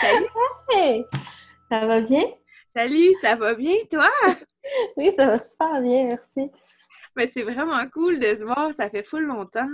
[0.00, 0.26] salut!
[0.70, 1.04] Hey!
[1.70, 2.24] Ça va bien?
[2.74, 4.08] Salut, ça va bien, toi?
[4.96, 6.50] Oui, ça va super bien, merci.
[7.14, 9.68] Mais c'est vraiment cool de se voir, ça fait full longtemps.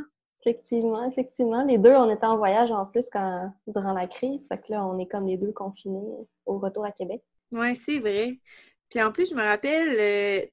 [0.45, 1.65] Effectivement, effectivement.
[1.65, 4.47] Les deux, on était en voyage en plus quand, durant la crise.
[4.49, 6.03] Fait que là, on est comme les deux confinés
[6.45, 7.23] au retour à Québec.
[7.53, 8.39] Oui, c'est vrai.
[8.91, 10.47] Puis en plus, je me rappelle, euh,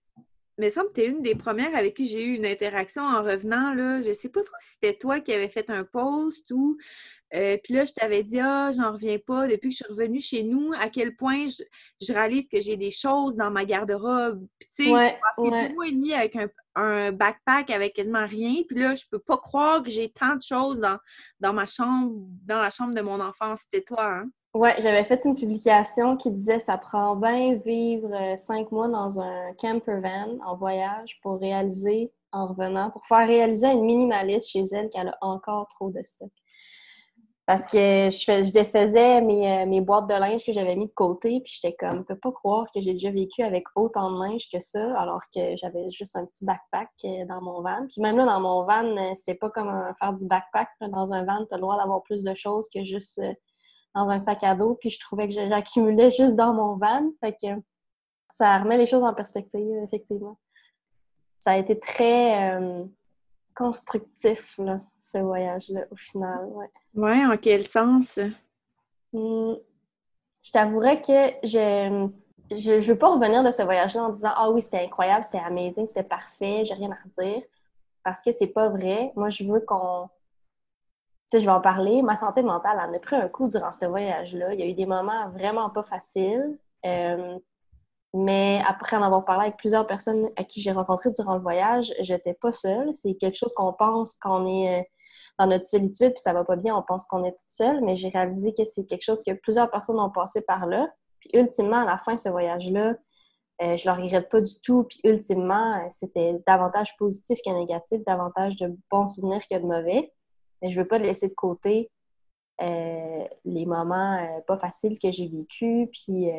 [0.57, 3.03] il me semble que tu es une des premières avec qui j'ai eu une interaction
[3.03, 3.73] en revenant.
[3.73, 4.01] Là.
[4.01, 6.77] Je sais pas trop si c'était toi qui avais fait un post ou.
[7.33, 10.19] Euh, puis là, je t'avais dit, ah, j'en reviens pas depuis que je suis revenue
[10.19, 11.63] chez nous, à quel point je,
[12.01, 14.45] je réalise que j'ai des choses dans ma garde-robe.
[14.59, 15.67] Puis tu sais, Ouais, j'ai passé ouais.
[15.69, 18.55] deux mois et demi avec un, un backpack avec quasiment rien.
[18.67, 20.97] Puis là, je peux pas croire que j'ai tant de choses dans,
[21.39, 22.13] dans ma chambre,
[22.45, 23.61] dans la chambre de mon enfance.
[23.69, 24.29] C'était toi, hein?
[24.55, 29.19] Ouais, j'avais fait une publication qui disait ça prend bien vivre euh, cinq mois dans
[29.19, 34.49] un camper van en voyage pour réaliser en revenant, pour faire réaliser à une minimaliste
[34.49, 36.31] chez elle qu'elle a encore trop de stock.
[37.49, 40.85] Parce que je, fais- je défaisais mes, euh, mes boîtes de linge que j'avais mis
[40.85, 44.11] de côté, puis j'étais comme, je peux pas croire que j'ai déjà vécu avec autant
[44.11, 47.87] de linge que ça, alors que j'avais juste un petit backpack euh, dans mon van.
[47.89, 50.69] Puis même là, dans mon van, euh, c'est pas comme faire du backpack.
[50.91, 53.19] Dans un van, tu as le droit d'avoir plus de choses que juste
[53.95, 54.75] dans un sac à dos.
[54.79, 57.09] Puis je trouvais que j'accumulais juste dans mon van.
[57.19, 57.47] Fait que
[58.29, 60.37] ça remet les choses en perspective, effectivement.
[61.39, 62.59] Ça a été très
[63.59, 66.45] constructif, là, ce voyage-là, au final.
[66.45, 66.71] Ouais.
[66.95, 68.17] Ouais, en quel sens?
[69.11, 69.55] Hmm.
[70.41, 72.07] Je t'avouerais que je
[72.51, 75.43] je, je veux pas revenir de ce voyage-là en disant Ah oui, c'était incroyable, c'était
[75.43, 77.43] amazing, c'était parfait, j'ai rien à redire.
[78.03, 79.11] Parce que c'est pas vrai.
[79.17, 80.07] Moi, je veux qu'on.
[81.29, 82.01] Tu sais, je vais en parler.
[82.01, 84.53] Ma santé mentale en a pris un coup durant ce voyage-là.
[84.53, 86.57] Il y a eu des moments vraiment pas faciles.
[86.85, 87.37] Euh,
[88.13, 91.93] mais après en avoir parlé avec plusieurs personnes à qui j'ai rencontré durant le voyage,
[91.99, 92.93] j'étais pas seule.
[92.93, 94.83] C'est quelque chose qu'on pense quand on est euh,
[95.37, 97.95] dans notre solitude puis ça va pas bien, on pense qu'on est toute seule, mais
[97.95, 100.87] j'ai réalisé que c'est quelque chose que plusieurs personnes ont passé par là.
[101.19, 102.95] Puis ultimement, à la fin de ce voyage-là,
[103.61, 104.85] euh, je le regrette pas du tout.
[104.85, 110.11] Puis ultimement, euh, c'était davantage positif que négatif, davantage de bons souvenirs que de mauvais.
[110.61, 111.91] Mais je veux pas laisser de côté
[112.61, 116.29] euh, les moments pas faciles que j'ai vécus, puis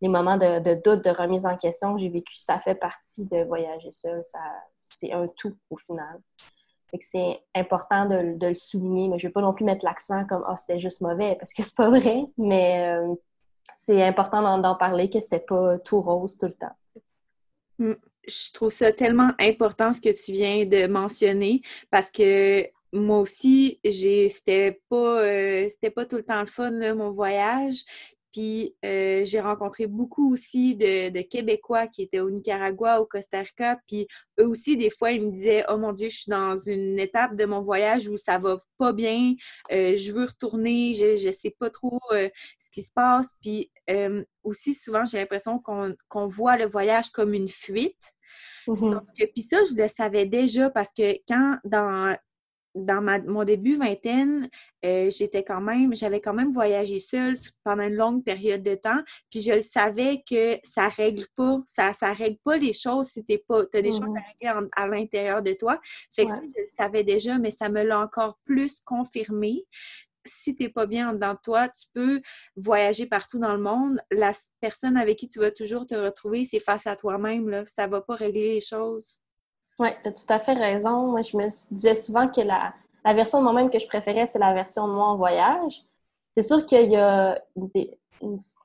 [0.00, 2.36] les moments de, doute, de remise en question que j'ai vécu.
[2.36, 4.22] Ça fait partie de voyager seul.
[4.22, 4.38] Ça,
[4.74, 6.20] c'est un tout au final.
[7.00, 10.44] C'est important de, le souligner, mais je ne veux pas non plus mettre l'accent comme
[10.46, 13.14] Ah, c'était juste mauvais, parce que c'est pas vrai, mais euh,
[13.74, 16.76] c'est important d'en, parler que c'était pas tout rose tout le temps.
[17.78, 21.60] je trouve ça tellement important ce que tu viens de mentionner
[21.90, 26.70] parce que moi aussi, j'ai c'était pas euh, c'était pas tout le temps le fun
[26.70, 27.84] là, mon voyage.
[28.38, 33.40] Puis euh, j'ai rencontré beaucoup aussi de, de Québécois qui étaient au Nicaragua, au Costa
[33.40, 33.80] Rica.
[33.88, 34.06] Puis
[34.38, 37.34] eux aussi, des fois, ils me disaient Oh mon Dieu, je suis dans une étape
[37.34, 39.34] de mon voyage où ça va pas bien,
[39.72, 42.28] euh, je veux retourner, je, je sais pas trop euh,
[42.60, 43.30] ce qui se passe.
[43.42, 43.72] Puis
[44.44, 48.12] aussi, souvent, j'ai l'impression qu'on qu'on voit le voyage comme une fuite.
[48.66, 52.14] Que, puis ça, je le savais déjà parce que quand, dans,
[52.84, 54.48] dans ma- mon début vingtaine,
[54.84, 57.34] euh, j'étais quand même, j'avais quand même voyagé seule
[57.64, 61.92] pendant une longue période de temps, puis je le savais que ça règle pas, ça,
[61.92, 64.86] ça règle pas les choses si t'es pas, t'as des choses à régler en- à
[64.86, 65.80] l'intérieur de toi.
[66.14, 66.36] Fait que Ouais.
[66.36, 69.64] ça, je le savais déjà, mais ça me l'a encore plus confirmé.
[70.26, 72.20] Si t'es pas bien de toi, tu peux
[72.54, 73.98] voyager partout dans le monde.
[74.10, 77.64] La personne avec qui tu vas toujours te retrouver, c'est face à toi-même.
[77.66, 79.22] Ça va pas régler les choses.
[79.78, 81.06] Oui, tu as tout à fait raison.
[81.08, 81.44] Moi, je me
[81.74, 82.74] disais souvent que la,
[83.04, 85.84] la version de moi-même que je préférais, c'est la version de moi en voyage.
[86.34, 87.98] C'est sûr qu'il y a des-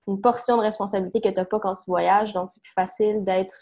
[0.07, 3.23] une, portion de responsabilité que tu n'as pas quand tu voyages, donc c'est plus facile
[3.23, 3.55] d'être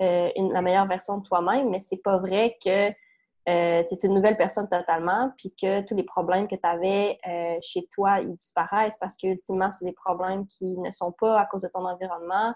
[0.00, 2.94] euh, la meilleure version de toi-même, mais c'est pas vrai que tu
[3.50, 7.18] es une nouvelle personne totalement, puis que tous les problèmes que tu avais
[7.62, 11.60] chez toi, ils disparaissent parce qu'ultimement, c'est des problèmes qui ne sont pas à cause
[11.62, 12.54] de ton environnement,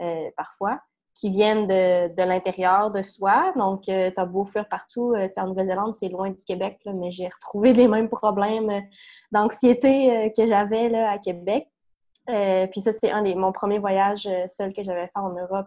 [0.00, 0.80] euh, parfois
[1.18, 3.52] qui viennent de, de l'intérieur de soi.
[3.56, 5.14] Donc, tu as beau fuir partout.
[5.14, 8.80] Euh, en Nouvelle-Zélande, c'est loin du Québec, là, mais j'ai retrouvé les mêmes problèmes euh,
[9.32, 11.68] d'anxiété euh, que j'avais à Québec.
[12.28, 15.30] Euh, puis ça, c'était un des mon premier voyage euh, seul que j'avais fait en
[15.30, 15.66] Europe.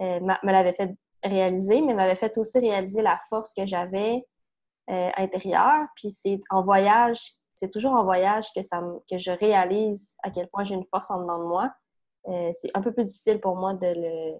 [0.00, 4.24] Euh, me l'avait fait réaliser, mais m'avait fait aussi réaliser la force que j'avais
[4.90, 5.86] euh, intérieure.
[5.94, 8.80] Puis c'est en voyage, c'est toujours en voyage que, ça
[9.10, 11.70] que je réalise à quel point j'ai une force en dedans de moi.
[12.28, 14.38] Euh, c'est un peu plus difficile pour moi de le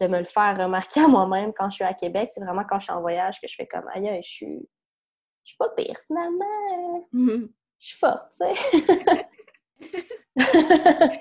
[0.00, 2.30] de me le faire remarquer à moi-même quand je suis à Québec.
[2.32, 4.68] C'est vraiment quand je suis en voyage que je fais comme aïe, je suis,
[5.44, 7.06] je suis pas pire finalement.
[7.12, 7.50] Mhm.
[7.78, 9.28] Je suis forte, tu sais.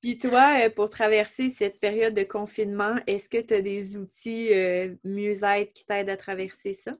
[0.00, 4.54] Puis toi, euh, pour traverser cette période de confinement, est-ce que tu as des outils
[4.54, 6.92] euh, mieux-être qui t'aident à traverser ça?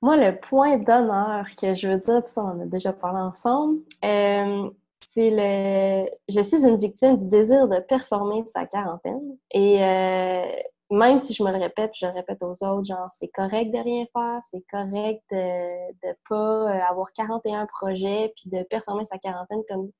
[0.00, 3.20] Moi, le point d'honneur que je veux dire, puis ça, on en a déjà parlé
[3.20, 4.70] ensemble, euh,
[5.04, 6.08] c'est le.
[6.28, 9.36] Je suis une victime du désir de performer sa quarantaine.
[9.50, 10.44] Et euh,
[10.90, 13.78] même si je me le répète, je le répète aux autres, genre, c'est correct de
[13.78, 19.18] rien faire, c'est correct de ne pas euh, avoir 41 projets puis de performer sa
[19.18, 19.90] quarantaine comme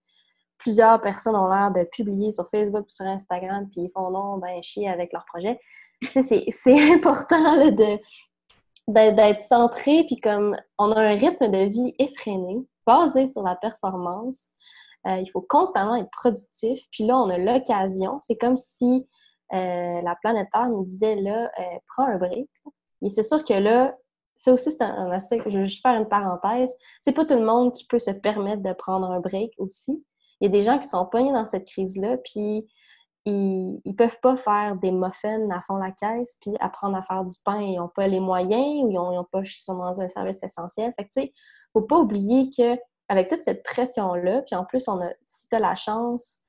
[0.58, 4.36] plusieurs personnes ont l'air de publier sur Facebook ou sur Instagram puis ils font non,
[4.36, 5.58] ben chier avec leurs projets.
[6.02, 7.98] Tu sais, c'est important de
[8.88, 14.50] d'être centré puis comme on a un rythme de vie effréné basé sur la performance
[15.06, 16.80] euh, il faut constamment être productif.
[16.92, 18.18] Puis là, on a l'occasion.
[18.20, 19.06] C'est comme si
[19.52, 22.48] euh, la planète Terre nous disait là, euh, prends un break.
[23.02, 23.96] Et c'est sûr que là,
[24.36, 26.74] ça aussi, c'est un, aspect que je veux juste faire une parenthèse.
[27.00, 30.04] C'est pas tout le monde qui peut se permettre de prendre un break aussi.
[30.40, 32.66] Il y a des gens qui sont poignés dans cette crise-là, puis
[33.24, 37.24] ils, ils peuvent pas faire des muffins à fond la caisse, puis apprendre à faire
[37.24, 37.60] du pain.
[37.60, 40.92] Ils n'ont pas les moyens ou ils n'ont pas, je suis dans un service essentiel.
[40.96, 41.32] Fait que, tu sais,
[41.72, 42.76] faut pas oublier que
[43.12, 46.40] avec toute cette pression-là, puis en plus, on a, si tu as la chance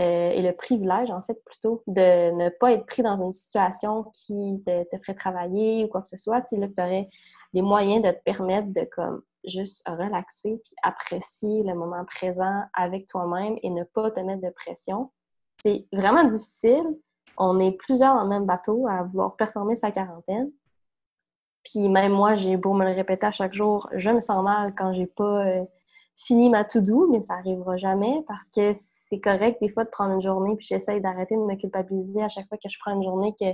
[0.00, 4.04] euh, et le privilège, en fait, plutôt, de ne pas être pris dans une situation
[4.14, 7.10] qui te, ferait travailler ou quoi que ce soit, tu tu aurais
[7.52, 13.08] les moyens de te permettre de, comme, juste relaxer puis apprécier le moment présent avec
[13.08, 15.10] toi-même et ne pas te mettre de pression.
[15.58, 16.98] C'est vraiment difficile.
[17.36, 20.50] On est plusieurs dans le même bateau à vouloir performer sa quarantaine.
[21.62, 24.74] Puis même moi, j'ai beau me le répéter à chaque jour, je me sens mal
[24.74, 25.64] quand j'ai pas euh,
[26.16, 30.14] fini ma to-do, mais ça arrivera jamais parce que c'est correct des fois de prendre
[30.14, 33.04] une journée puis j'essaye d'arrêter de me culpabiliser à chaque fois que je prends une
[33.04, 33.46] journée que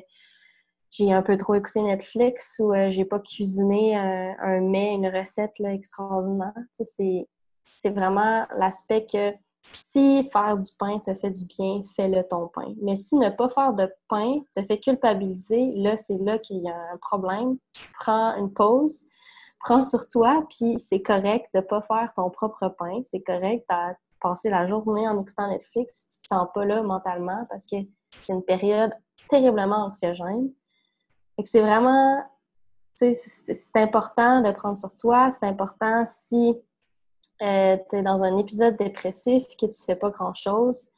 [0.91, 5.09] j'ai un peu trop écouté Netflix ou euh, j'ai pas cuisiné un, un, mets, une
[5.09, 6.53] recette là, extraordinaire.
[6.73, 9.33] C'est vraiment l'aspect que
[9.73, 12.75] si faire du pain te fait du bien, fais-le ton pain.
[12.83, 16.69] Mais si ne pas faire de pain te fait culpabiliser, là, c'est là qu'il y
[16.69, 17.57] a un problème.
[17.99, 19.07] Prends une pause,
[19.63, 23.01] prends sur toi, puis c'est correct de pas faire ton propre pain.
[23.03, 26.83] C'est correct de passer la journée en écoutant Netflix si tu te sens pas là
[26.83, 27.77] mentalement parce que
[28.23, 28.93] c'est une période
[29.29, 30.51] terriblement anxiogène.
[31.37, 32.23] Fait c'est vraiment,
[32.97, 35.31] c'est important de prendre sur toi.
[35.31, 36.55] C'est important si
[37.43, 40.89] euh, tu es dans un épisode dépressif que tu fais pas grand-chose.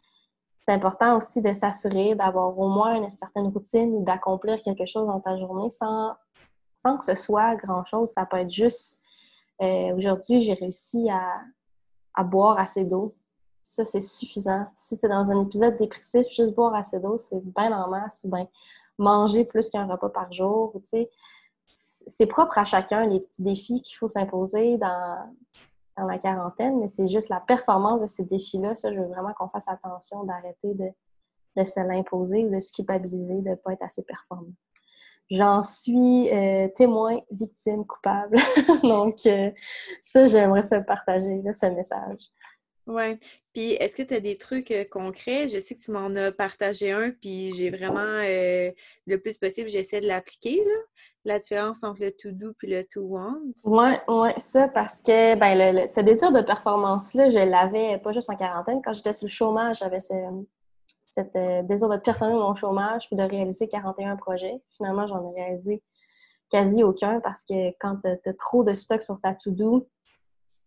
[0.67, 5.07] C'est important aussi de s'assurer d'avoir au moins une certaine routine ou d'accomplir quelque chose
[5.07, 6.15] dans ta journée sans
[6.85, 8.11] sans que ce soit grand-chose.
[8.11, 9.03] Ça peut être juste
[9.63, 13.15] euh, aujourd'hui, j'ai réussi à, boire assez d'eau.
[13.63, 14.67] Ça, c'est suffisant.
[14.75, 18.23] Si tu es dans un épisode dépressif, juste boire assez d'eau, c'est bien en masse
[18.25, 18.47] ou bien
[18.99, 20.75] manger plus qu'un repas par jour.
[21.67, 25.35] C'est propre à chacun les petits défis qu'il faut s'imposer dans,
[25.97, 28.75] dans la quarantaine, mais c'est juste la performance de ces défis-là.
[28.75, 30.91] Ça, je veux vraiment qu'on fasse attention d'arrêter de,
[31.57, 34.53] de se l'imposer ou de se culpabiliser de ne pas être assez performant.
[35.31, 38.37] J'en suis euh, témoin, victime, coupable.
[38.83, 39.51] Donc, euh,
[40.03, 42.21] ça, j'aimerais se partager, ce message.
[42.87, 43.19] Oui.
[43.55, 45.49] Puis, est-ce que tu as des trucs euh, concrets?
[45.49, 50.03] Je sais que tu m'en as partagé un, puis j'ai vraiment, le plus possible, j'essaie
[50.03, 50.63] de l'appliquer,
[51.25, 53.41] la différence entre le to-do puis le to-want.
[53.65, 58.29] Oui, oui, ça, parce que ben, le, ce désir de performance-là, je l'avais pas juste
[58.29, 58.83] en quarantaine.
[58.85, 60.13] Quand j'étais sur le chômage, j'avais ce,
[61.15, 64.61] cette euh, désir de performer mon chômage puis de réaliser 41 projets.
[64.77, 65.83] Finalement, j'en ai réalisé
[66.51, 69.89] quasi aucun parce que quand tu as, trop de stock sur ta to-do,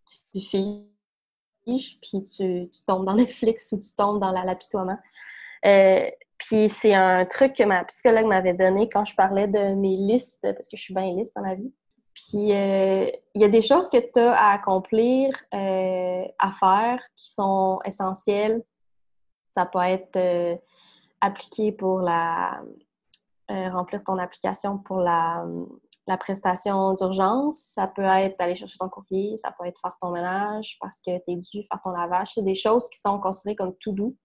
[0.06, 4.98] tu fiches puis tu, tombes dans Netflix ou tu tombes dans l'apitoiement.
[5.66, 9.96] Euh, puis c'est un truc que ma psychologue m'avait donné quand je parlais de mes
[9.96, 11.72] listes, parce que je suis bien liste dans la vie.
[12.14, 17.32] Puis euh, il y a des choses que tu as à accomplir, à faire, qui
[17.32, 18.62] sont essentielles
[19.58, 20.56] ça peut être euh,
[21.20, 22.62] appliqué pour la
[23.50, 25.44] euh, remplir ton application pour la,
[26.20, 27.58] prestation d'urgence.
[27.58, 31.18] Ça peut être aller chercher ton courrier, ça peut être faire ton ménage parce que
[31.24, 32.34] tu es dû faire ton lavage.
[32.34, 34.16] C'est des choses qui sont considérées comme tout doux.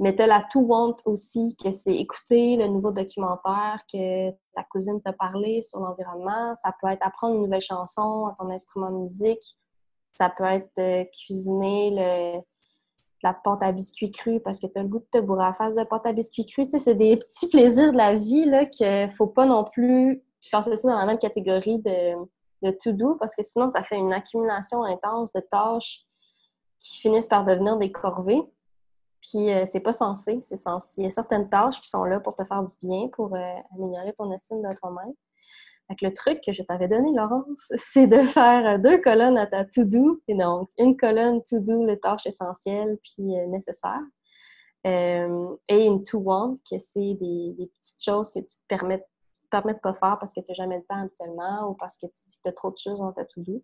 [0.00, 4.64] Mais tu as la to want aussi, que c'est écouter le nouveau documentaire que ta
[4.64, 6.56] cousine t'a parlé sur l'environnement.
[6.56, 9.56] Ça peut être apprendre une nouvelle chanson à ton instrument de musique.
[10.14, 12.42] Ça peut être euh, cuisiner le,
[13.22, 15.52] la pâte à biscuits crue parce que tu as le goût de te bourrer à
[15.52, 16.64] face de pâte à biscuits crue.
[16.64, 20.22] Tu sais, c'est des petits plaisirs de la vie là, qu'il faut pas non plus
[20.40, 22.14] faire ça dans la même catégorie de,
[22.62, 26.04] de to-do parce que sinon, ça fait une accumulation intense de tâches
[26.80, 28.42] qui finissent par devenir des corvées.
[29.20, 31.02] Puis euh, c'est pas censé, c'est censé.
[31.02, 33.54] Il y a certaines tâches qui sont là pour te faire du bien, pour euh,
[33.74, 35.14] améliorer ton estime de toi-même
[36.00, 40.22] le truc que je t'avais donné, Laurence, c'est de faire deux colonnes à ta to-do.
[40.28, 44.00] Et donc, une colonne to-do, les tâches essentielles puis euh, nécessaires.
[44.86, 49.74] Euh, et une to-want, que c'est des, petites choses que tu te permets, te permets
[49.74, 52.22] de pas faire parce que tu n'as jamais le temps habituellement ou parce que tu
[52.26, 53.62] tu as trop de choses dans ta to-do.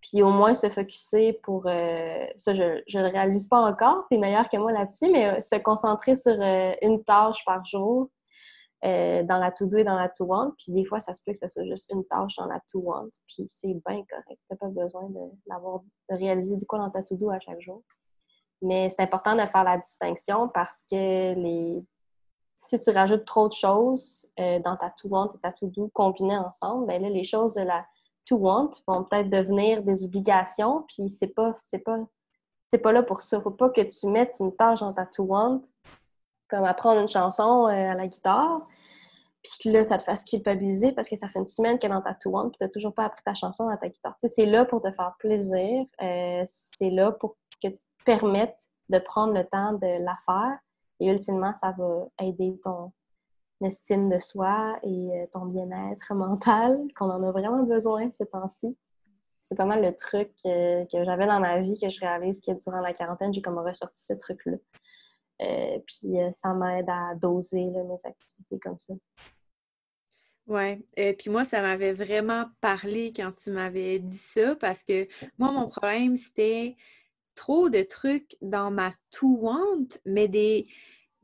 [0.00, 1.66] puis au moins se focuser pour...
[1.66, 5.38] Euh, ça, je ne le réalise pas encore, tu es meilleur que moi là-dessus, mais
[5.38, 8.10] euh, se concentrer sur euh, une tâche par jour
[8.82, 10.52] dans la to-do et dans la to-want.
[10.58, 13.10] Puis des fois, ça se peut que ce soit juste une tâche dans la to-want,
[13.26, 14.40] puis c'est bien correct.
[14.50, 15.20] Tu pas besoin de,
[16.10, 17.82] de réaliser du quoi dans ta to-do à chaque jour.
[18.62, 21.34] Mais c'est important de faire la distinction parce que
[22.56, 26.98] si tu rajoutes trop de choses dans ta to-want et ta to-do combinées ensemble, bien
[26.98, 27.86] là, les choses de la
[28.26, 31.98] to want vont peut-être devenir des obligations, puis c'est pas, c'est pas,
[32.68, 33.40] c'est pas là pour ça.
[33.40, 35.62] Faut pas que tu mettes une tâche dans ta to want,
[36.48, 38.66] comme apprendre une chanson euh, à la guitare,
[39.42, 42.02] puis que là, ça te fasse culpabiliser parce que ça fait une semaine que dans
[42.02, 44.14] ta to want, puis t'as toujours pas appris ta chanson dans ta guitare.
[44.18, 48.98] c'est là pour te faire plaisir, euh, c'est là pour que tu te permettes de
[48.98, 50.58] prendre le temps de la faire,
[51.00, 52.92] et ultimement, ça va aider ton,
[53.60, 58.76] l'estime de soi et euh, ton bien-être mental, qu'on en a vraiment besoin ces temps-ci.
[59.40, 62.80] C'est pas mal le truc que, j'avais dans ma vie, que je réalise que durant
[62.80, 64.56] la quarantaine, j'ai comme ressorti ce truc-là.
[65.42, 68.94] Euh, puis euh, ça m'aide à doser mes activités comme ça.
[70.46, 75.06] Oui, et puis moi, ça m'avait vraiment parlé quand tu m'avais dit ça parce que
[75.38, 76.74] moi, mon problème, c'était
[77.34, 80.66] trop de trucs dans ma to-want, mais des,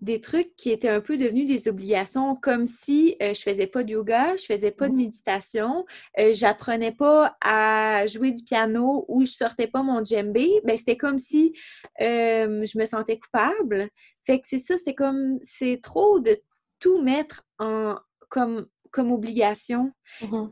[0.01, 3.85] des trucs qui étaient un peu devenus des obligations, comme si euh, je faisais pas
[3.85, 4.97] de yoga, je faisais pas de mmh.
[4.97, 5.87] méditation,
[6.19, 10.61] euh, j'apprenais pas à jouer du piano ou je sortais pas mon djembé.
[10.65, 11.55] Ben, c'était comme si
[12.01, 13.89] euh, je me sentais coupable.
[14.27, 16.39] Fait que c'est ça, c'est comme, c'est trop de
[16.81, 17.97] tout mettre en,
[18.29, 19.93] comme, comme obligation.
[20.21, 20.49] Mmh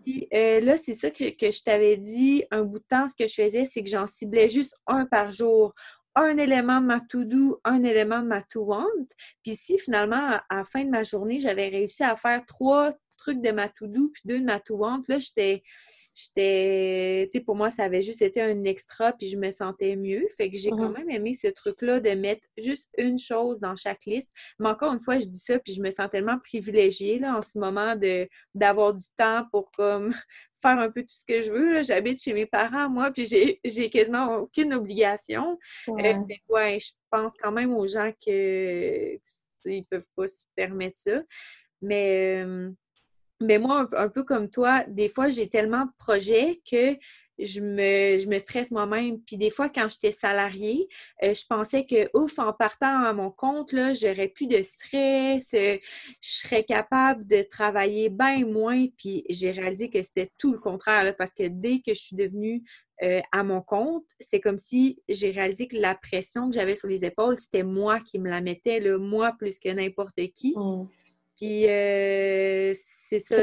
[0.62, 3.34] là, c'est ça que, que je t'avais dit un bout de temps, ce que je
[3.34, 5.74] faisais, c'est que j'en ciblais juste un par jour
[6.14, 9.06] un élément de ma to-do, un élément de ma to-want.
[9.42, 13.40] Puis si finalement, à, la fin de ma journée, j'avais réussi à faire trois trucs
[13.40, 15.62] de ma to-do puis deux de ma to-want, là, j'étais
[16.14, 19.96] j'étais, tu sais, pour moi, ça avait juste été un extra, puis je me sentais
[19.96, 20.26] mieux.
[20.36, 20.98] Fait que j'ai quand mm-hmm.
[20.98, 24.30] même aimé ce truc-là de mettre juste une chose dans chaque liste.
[24.58, 27.42] Mais encore une fois, je dis ça, puis je me sens tellement privilégiée, là, en
[27.42, 30.12] ce moment, de, d'avoir du temps pour, comme,
[30.62, 31.82] faire un peu tout ce que je veux.
[31.82, 35.58] J'habite chez mes parents, moi, puis j'ai, j'ai quasiment aucune obligation.
[35.88, 36.14] Euh,
[36.48, 36.78] ouais.
[36.78, 39.18] je pense quand même aux gens que,
[39.64, 41.22] ils peuvent pas se permettre ça.
[41.80, 42.44] Mais...
[42.44, 42.70] Euh,
[43.42, 46.96] mais moi, un, peu comme toi, des fois, j'ai tellement de projets que
[47.38, 49.20] je me, me stresse moi-même.
[49.20, 50.88] Puis des fois, quand j'étais salariée,
[51.22, 55.78] euh, je pensais que, ouf, en partant à mon compte, j'aurais plus de stress, euh,
[56.20, 58.86] je serais capable de travailler bien moins.
[58.96, 62.62] Puis j'ai réalisé que c'était tout le contraire, parce que dès que je suis devenue
[63.02, 66.88] euh, à mon compte, c'était comme si j'ai réalisé que la pression que j'avais sur
[66.88, 70.54] les épaules, c'était moi qui me la mettais, là, moi plus que n'importe qui.
[70.56, 70.86] Mmh.
[71.36, 73.36] Puis euh, c'est ça.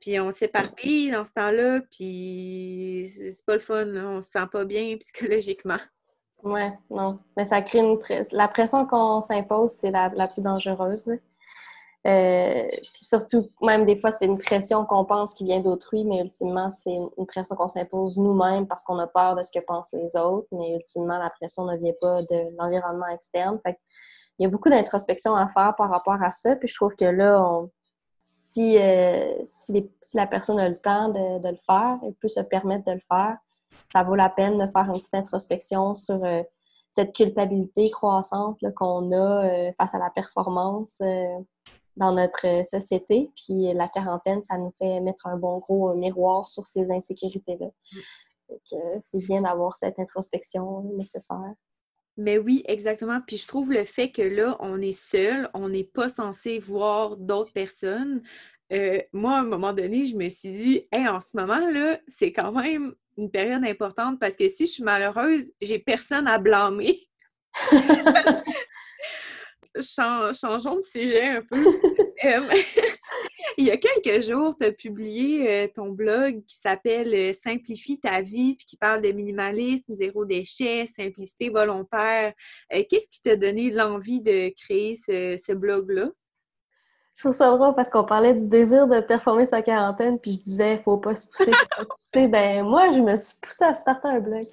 [0.00, 4.64] Puis on s'éparpille dans ce temps-là, puis c'est pas le fun, on se sent pas
[4.64, 5.78] bien psychologiquement.
[6.42, 7.18] Ouais, non.
[7.36, 8.36] Mais ça crée une pression.
[8.36, 11.06] La pression qu'on s'impose, c'est la, plus dangereuse.
[12.06, 16.20] Euh, puis surtout, même des fois, c'est une pression qu'on pense qui vient d'autrui, mais
[16.20, 19.92] ultimement, c'est une pression qu'on s'impose nous-mêmes parce qu'on a peur de ce que pensent
[19.92, 20.48] les autres.
[20.52, 23.60] Mais ultimement, la pression ne vient pas de l'environnement externe.
[23.62, 23.78] Fait
[24.40, 26.56] il y a beaucoup d'introspection à faire par rapport à ça.
[26.56, 27.60] Puis je trouve que là,
[28.18, 32.86] si, euh, si, la personne a le temps de, le faire, elle peut se permettre
[32.86, 33.36] de le faire,
[33.92, 36.42] ça vaut la peine de faire une petite introspection sur euh,
[36.90, 41.02] cette culpabilité croissante qu'on a euh, face à la performance
[41.98, 43.30] dans notre société.
[43.36, 47.66] Puis la quarantaine, ça nous fait mettre un bon gros miroir sur ces insécurités-là.
[47.66, 47.98] Mm.
[49.00, 51.54] C'est bien d'avoir cette introspection nécessaire.
[52.16, 53.20] Mais oui, exactement.
[53.26, 57.16] Puis je trouve le fait que là, on est seul, on n'est pas censé voir
[57.16, 58.22] d'autres personnes.
[58.72, 62.32] Euh, moi, à un moment donné, je me suis dit, hey, en ce moment-là, c'est
[62.32, 66.98] quand même une période importante parce que si je suis malheureuse, j'ai personne à blâmer.
[69.80, 71.64] changeons de sujet un peu.
[73.50, 77.32] Euh, il y a quelques jours, tu as publié euh, ton blog qui s'appelle euh,
[77.32, 82.32] Simplifie ta vie, puis qui parle de minimalisme, zéro déchet, simplicité volontaire.
[82.70, 86.10] Qu'est-ce qui t'a donné l'envie de créer ce, blog-là?
[87.14, 90.42] Je trouve ça drôle parce qu'on parlait du désir de performer sa quarantaine, puis je
[90.42, 92.28] disais, faut pas se pousser, faut pas se pousser.
[92.28, 94.44] Ben, moi, je me suis poussée à starter un blog.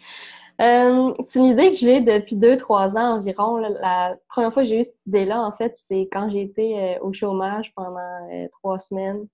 [0.60, 3.58] Euh, c'est une idée que j'ai depuis deux, trois ans environ.
[3.58, 7.00] La première fois que j'ai eu cette idée-là, en fait, c'est quand j'ai été euh,
[7.02, 8.00] au chômage pendant
[8.32, 9.28] euh, trois semaines.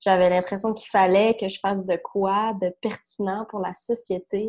[0.00, 4.46] J'avais l'impression qu'il fallait que je fasse de quoi de pertinent pour la société.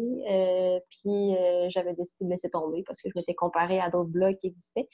[0.89, 1.35] puis
[1.69, 4.89] j'avais décidé de laisser tomber parce que je m'étais comparée à d'autres blogs qui existaient.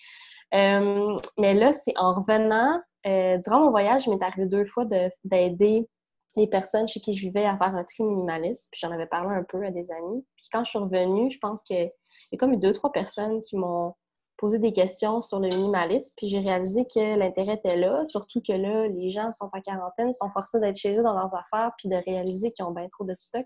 [0.52, 4.86] mais là, c'est en revenant, durant mon voyage, il m'est arrivé deux fois
[5.26, 5.90] d'aider
[6.36, 8.70] les personnes chez qui je vivais à faire un tri minimaliste.
[8.72, 10.26] Puis j'en avais parlé un peu à des amis.
[10.36, 13.42] Puis quand je suis revenue, je pense qu'il y a comme eu deux, trois personnes
[13.42, 13.94] qui m'ont
[14.38, 16.14] posé des questions sur le minimalisme.
[16.18, 20.12] Puis j'ai réalisé que l'intérêt était là, surtout que là, les gens sont en quarantaine,
[20.12, 23.06] sont forcés d'être chez eux dans leurs affaires, puis de réaliser qu'ils ont bien trop
[23.06, 23.46] de stock.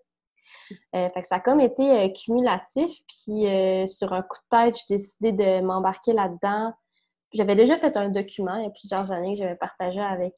[0.96, 2.92] Euh, fait que ça a comme été euh, cumulatif.
[3.08, 6.74] Puis euh, sur un coup de tête, j'ai décidé de m'embarquer là-dedans.
[7.34, 10.34] J'avais déjà fait un document il y a plusieurs années que j'avais partagé avec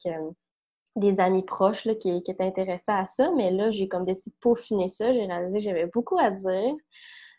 [0.96, 4.34] des amis proches là, qui, qui, étaient intéressés à ça, mais là, j'ai comme décidé
[4.34, 5.12] de peaufiner ça.
[5.12, 6.74] J'ai réalisé que j'avais beaucoup à dire.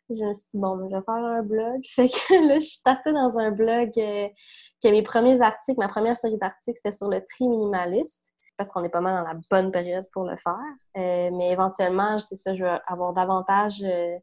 [0.10, 1.82] Je me suis dit, bon, je vais faire un blog.
[1.96, 4.28] Fait que là, je suis startée dans un blog euh,
[4.80, 8.72] qui a mes premiers articles, ma première série d'articles, c'était sur le tri minimaliste, parce
[8.72, 10.58] qu'on est pas mal dans la bonne période pour le faire.
[10.98, 14.18] Euh, mais éventuellement, c'est ça, je vais avoir davantage euh,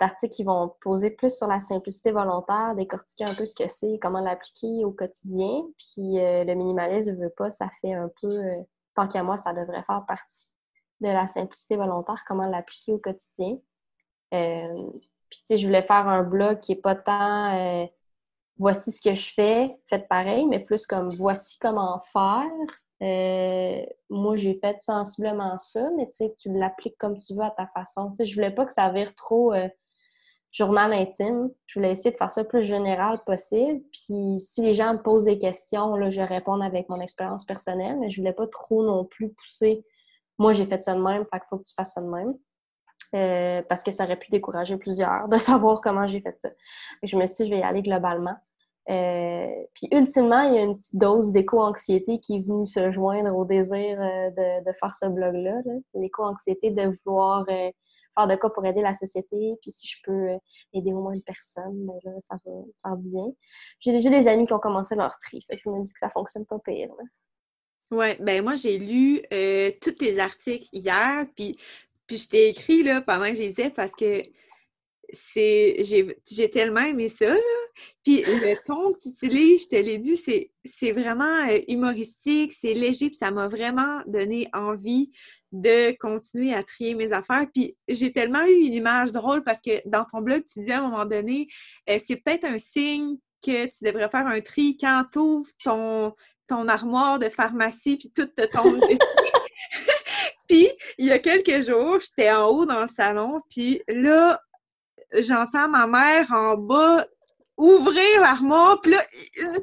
[0.00, 3.98] d'articles qui vont poser plus sur la simplicité volontaire, décortiquer un peu ce que c'est,
[4.00, 5.62] comment l'appliquer au quotidien.
[5.78, 8.40] Puis le minimalisme, je veux pas, ça fait un peu,
[8.94, 10.52] tant qu'à moi, ça devrait faire partie
[11.00, 13.58] de la simplicité volontaire, comment l'appliquer au quotidien.
[14.34, 14.90] Euh,
[15.30, 17.86] puis, tu sais, je voulais faire un blog qui est pas tant euh,
[18.58, 22.44] voici ce que je fais, faites pareil, mais plus comme voici comment faire.
[23.00, 27.50] Euh, moi, j'ai fait sensiblement ça, mais tu sais, tu l'appliques comme tu veux à
[27.50, 28.10] ta façon.
[28.10, 29.54] Tu sais, je voulais pas que ça vire trop
[30.50, 31.50] journal intime.
[31.66, 33.80] Je voulais essayer de faire ça le plus général possible.
[33.92, 37.98] Puis si les gens me posent des questions, là, je réponds avec mon expérience personnelle,
[38.00, 39.84] mais je voulais pas trop non plus pousser.
[40.38, 42.34] Moi, j'ai fait ça de même, fait qu'il faut que tu fasses ça de même.
[43.14, 46.50] Euh, parce que ça aurait pu décourager plusieurs de savoir comment j'ai fait ça.
[47.02, 48.36] Je me suis dit, je vais y aller globalement.
[48.90, 53.36] Euh, puis ultimement, il y a une petite dose d'éco-anxiété qui est venue se joindre
[53.36, 55.56] au désir euh, de, faire ce blog-là.
[55.94, 57.44] L'éco-anxiété de vouloir
[58.26, 60.28] de quoi pour aider la société, puis si je peux
[60.72, 63.26] aider au moins une personne, ben ça va faire du bien.
[63.80, 65.98] J'ai déjà des amis qui ont commencé leur tri, fait que je me dis que
[65.98, 66.90] ça fonctionne pas pire.
[67.90, 69.22] Oui, ben moi j'ai lu
[69.80, 71.58] tous tes articles hier, puis
[72.08, 74.22] puis je t'ai écrit là, pendant que je parce que
[75.12, 77.30] c'est j'ai tellement aimé ça.
[77.30, 77.40] Là.
[78.04, 82.74] Puis le ton que tu utilises, je te l'ai dit, c'est vraiment euh, humoristique, c'est
[82.74, 85.12] léger, puis ça m'a vraiment donné envie
[85.52, 87.46] de continuer à trier mes affaires.
[87.52, 90.78] Puis j'ai tellement eu une image drôle parce que dans ton blog, tu dis à
[90.78, 91.48] un moment donné,
[91.88, 96.14] euh, c'est peut-être un signe que tu devrais faire un tri quand tu ouvres ton,
[96.46, 98.80] ton armoire de pharmacie, puis tout te tombe
[100.48, 104.40] Puis, il y a quelques jours, j'étais en haut dans le salon, puis là,
[105.12, 107.06] j'entends ma mère en bas
[107.58, 109.04] ouvrir l'armoire, puis là,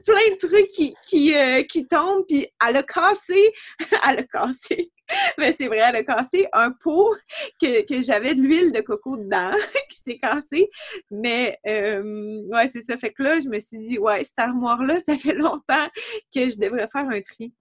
[0.05, 3.53] plein de trucs qui, qui, euh, qui tombent, puis elle a cassé,
[4.07, 4.91] elle a cassé,
[5.37, 7.15] mais c'est vrai, elle a cassé un pot
[7.61, 9.51] que, que j'avais de l'huile de coco dedans,
[9.89, 10.69] qui s'est cassé,
[11.09, 14.99] mais euh, ouais, c'est ça, fait que là, je me suis dit, ouais, cette armoire-là,
[15.07, 15.87] ça fait longtemps
[16.33, 17.53] que je devrais faire un tri.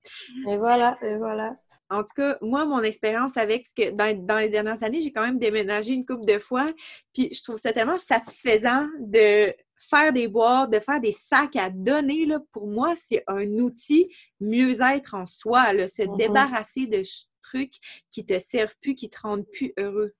[0.48, 1.54] Et voilà, et voilà.
[1.90, 5.22] En tout cas, moi, mon expérience avec, parce que dans, les dernières années, j'ai quand
[5.22, 6.72] même déménagé une couple de fois,
[7.12, 11.70] puis je trouve ça tellement satisfaisant de faire des boîtes, de faire des sacs à
[11.70, 12.26] donner.
[12.26, 14.08] Là, pour moi, c'est un outil
[14.40, 16.16] mieux-être en soi, là, se mm-hmm.
[16.16, 17.02] débarrasser de
[17.42, 17.74] trucs
[18.10, 20.14] qui te servent plus, qui te rendent plus heureux.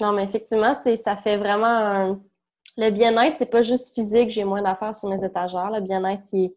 [0.00, 2.18] Non, mais effectivement, c'est ça fait vraiment
[2.78, 5.70] Le bien-être, c'est pas juste physique, j'ai moins d'affaires sur mes étagères.
[5.70, 6.54] Le bien-être, il est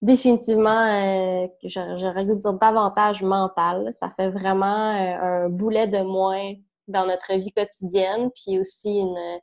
[0.00, 3.90] définitivement, euh, j'aurais dû dire davantage mental.
[3.92, 6.54] Ça fait vraiment euh, un boulet de moins
[6.88, 9.40] dans notre vie quotidienne, puis aussi une,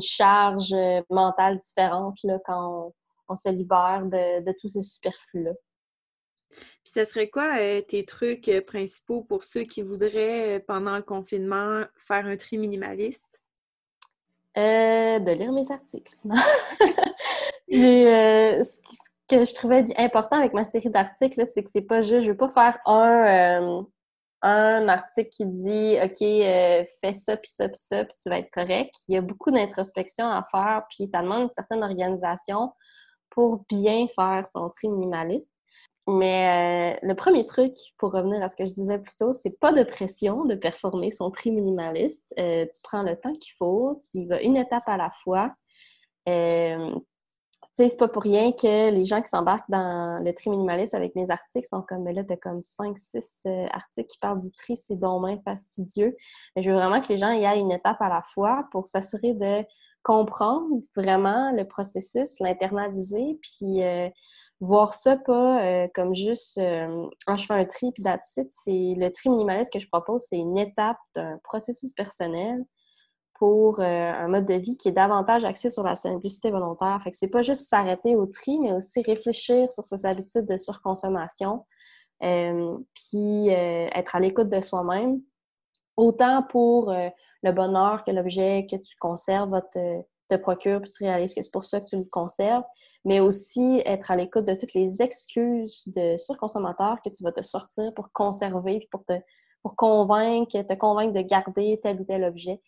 [0.00, 0.74] charge
[1.10, 2.92] mentale différente là, quand
[3.28, 5.52] on, se libère de, tout ce superflu-là.
[6.50, 11.84] Puis ce serait quoi euh, tes trucs principaux pour ceux qui voudraient, pendant le confinement,
[11.96, 13.28] faire un tri minimaliste?
[14.54, 16.14] de lire mes articles.
[17.68, 18.60] J'ai,
[19.32, 22.36] que je trouvais important avec ma série d'articles, c'est que c'est pas juste, je veux
[22.36, 23.82] pas faire un, euh,
[24.42, 28.38] un article qui dit OK, euh, fais ça, puis ça, puis ça, puis tu vas
[28.38, 28.94] être correct.
[29.08, 32.72] Il y a beaucoup d'introspection à faire, puis ça demande une certaine organisation
[33.30, 35.54] pour bien faire son tri minimaliste.
[36.08, 39.58] Mais euh, le premier truc, pour revenir à ce que je disais plus tôt, c'est
[39.60, 42.34] pas de pression de performer son tri minimaliste.
[42.36, 45.54] tu prends le temps qu'il faut, tu y vas une étape à la fois
[47.72, 51.14] sais, c'est pas pour rien que les gens qui s'embarquent dans le tri minimaliste avec
[51.14, 54.76] mes articles sont comme, mais là, t'as comme 5-6 euh, articles qui parlent du tri,
[54.76, 56.16] c'est donc fastidieux.
[56.54, 58.88] Mais je veux vraiment que les gens y aillent une étape à la fois pour
[58.88, 59.64] s'assurer de
[60.02, 64.08] comprendre vraiment le processus, l'internaliser, puis euh,
[64.60, 66.60] voir ça pas euh, comme juste
[67.26, 70.38] quand je fais un tri puis that's C'est le tri minimaliste que je propose, c'est
[70.38, 72.64] une étape d'un processus personnel
[73.42, 77.00] pour euh, un mode de vie qui est davantage axé sur la simplicité volontaire.
[77.02, 80.56] Fait que c'est pas juste s'arrêter au tri, mais aussi réfléchir sur ses habitudes de
[80.56, 81.66] surconsommation,
[82.20, 85.20] puis être à l'écoute de soi-même,
[85.96, 91.34] autant pour le bonheur que l'objet que tu conserves te, te procure, puis tu réalises
[91.34, 92.62] que c'est pour ça que tu le conserves,
[93.04, 97.42] mais aussi être à l'écoute de toutes les excuses de surconsommateurs que tu vas te
[97.42, 99.14] sortir pour conserver, puis pour te
[99.62, 102.60] pour convaincre, te convaincre de garder tel ou tel objet.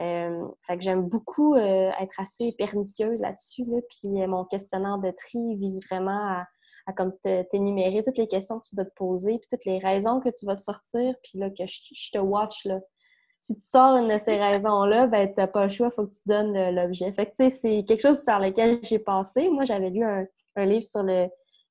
[0.00, 3.64] Euh, fait que j'aime beaucoup euh, être assez pernicieuse là-dessus.
[3.66, 6.46] Là, puis euh, mon questionnaire de tri vise vraiment à,
[6.86, 7.12] à comme
[7.50, 10.46] t'énumérer toutes les questions que tu dois te poser, puis toutes les raisons que tu
[10.46, 12.80] vas sortir, puis là, que je, te watch, là.
[13.42, 16.12] Si tu sors une de ces raisons-là, ben t'as pas le choix, il faut que
[16.12, 17.12] tu donnes l'objet.
[17.12, 19.48] Fait que, tu sais, c'est quelque chose sur lequel j'ai passé.
[19.48, 20.26] Moi, j'avais lu un,
[20.56, 21.28] un livre sur le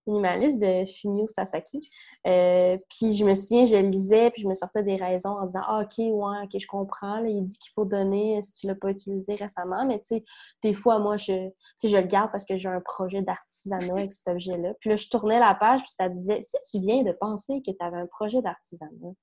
[0.10, 1.90] minimaliste de Fumio Sasaki.
[2.28, 5.62] Euh, puis je me souviens, je lisais, puis je me sortais des raisons en disant
[5.66, 7.24] Ah, ok, ouais, ok, je comprends.
[7.24, 9.86] il dit qu'il faut donner si tu l'as pas utilisé récemment.
[9.86, 10.24] Mais tu sais,
[10.64, 11.50] des fois, moi, je,
[11.84, 14.74] je le garde parce que j'ai un projet d'artisanat avec cet objet-là.
[14.80, 17.72] Puis là, je tournais la page, puis ça disait Si tu viens de penser que
[17.72, 19.14] tu avais un projet d'artisanat,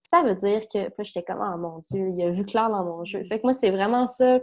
[0.00, 0.88] ça veut dire que.
[0.90, 3.24] Puis j'étais comme Ah mon Dieu, il a vu clair dans mon jeu.
[3.28, 4.38] Fait que moi, c'est vraiment ça.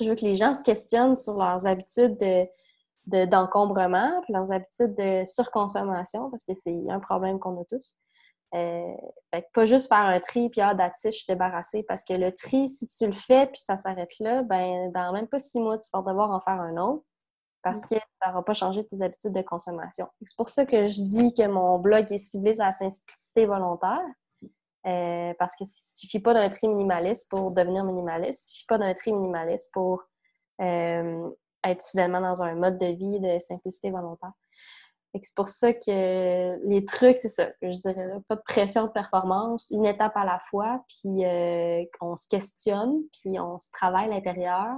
[0.00, 2.46] Je veux que les gens se questionnent sur leurs habitudes de
[3.06, 7.96] d'encombrement, puis leurs habitudes de surconsommation, parce que c'est un problème qu'on a tous.
[8.54, 8.94] Euh,
[9.54, 11.82] pas juste faire un tri, puis ah, je suis.
[11.84, 15.28] Parce que le tri, si tu le fais, puis ça s'arrête là, ben dans même
[15.28, 17.04] pas six mois, tu vas devoir en faire un autre
[17.62, 20.08] parce que tu n'auras pas changé tes habitudes de consommation.
[20.24, 24.00] C'est pour ça que je dis que mon blog est ciblé sur la simplicité volontaire.
[24.86, 28.48] Euh, parce que suffit pas d'un tri minimaliste pour devenir minimaliste.
[28.48, 30.04] Il suffit pas d'un tri minimaliste pour
[30.62, 31.28] euh,
[31.64, 34.32] être soudainement dans un mode de vie de simplicité volontaire.
[35.12, 39.68] C'est pour ça que les trucs, c'est ça, je dirais, pas de pression de performance,
[39.70, 44.08] une étape à la fois, puis euh, qu'on se questionne, puis on se travaille à
[44.08, 44.76] l'intérieur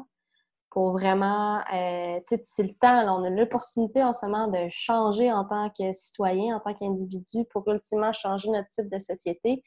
[0.72, 4.68] pour vraiment, euh, tu sais, c'est le temps, on a l'opportunité en ce moment de
[4.70, 9.62] changer en tant que citoyen, en tant qu'individu, pour ultimement changer notre type de société.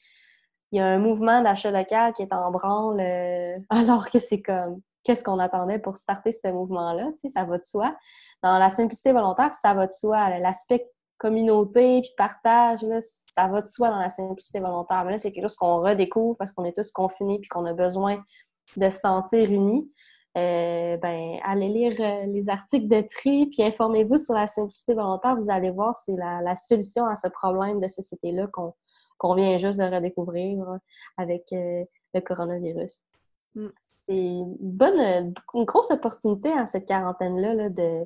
[0.72, 4.42] Il y a un mouvement d'achat local qui est en branle, euh, alors que c'est
[4.42, 7.96] comme qu'est-ce qu'on attendait pour starter ce mouvement-là, ça va de soi.
[8.44, 10.40] Dans la simplicité volontaire, ça va de soi.
[10.40, 15.06] L'aspect communauté puis partage, ça va de soi dans la simplicité volontaire.
[15.06, 17.74] Mais là, c'est quelque chose qu'on redécouvre parce qu'on est tous confinés puis qu'on a
[17.74, 18.22] besoin
[18.76, 19.90] de se sentir unis.
[20.38, 25.36] Euh, ben, allez lire euh, les articles de tri puis informez-vous sur la simplicité volontaire.
[25.36, 29.86] Vous allez voir, c'est la, solution à ce problème de société-là qu'on vient juste de
[29.86, 30.66] redécouvrir
[31.16, 33.02] avec euh, le coronavirus.
[33.54, 33.70] Mm
[34.08, 38.06] une bonne, une grosse opportunité en cette quarantaine-là de,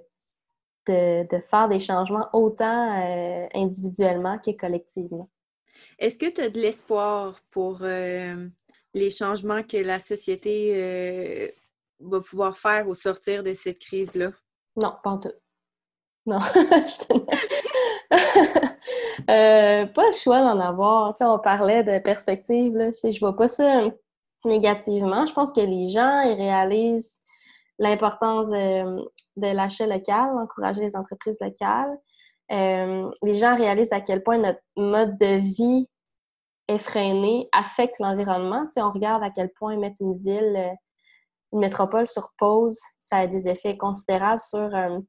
[0.88, 5.30] de, faire des changements autant euh, individuellement que collectivement.
[5.98, 8.48] Est-ce que tu as de l'espoir pour euh,
[8.94, 11.48] les changements que la société euh,
[12.00, 14.32] va pouvoir faire au sortir de cette crise-là?
[14.76, 15.34] Non, pas en tout.
[16.26, 16.40] Non.
[19.28, 21.16] pas le choix d'en avoir.
[21.20, 22.76] on parlait de perspective.
[22.76, 22.92] Là.
[22.92, 23.90] Je, je vois pas ça
[24.46, 25.26] négativement.
[25.26, 27.22] Je pense que les gens ils réalisent
[27.78, 31.98] l'importance de, l'achat local, encourager les entreprises locales.
[32.52, 35.88] Euh, les gens réalisent à quel point notre mode de vie
[36.68, 38.66] effréné affecte l'environnement.
[38.74, 40.74] Tu on regarde à quel point mettre une ville, euh,
[41.54, 45.00] une métropole sur pause, ça a des effets considérables sur euh,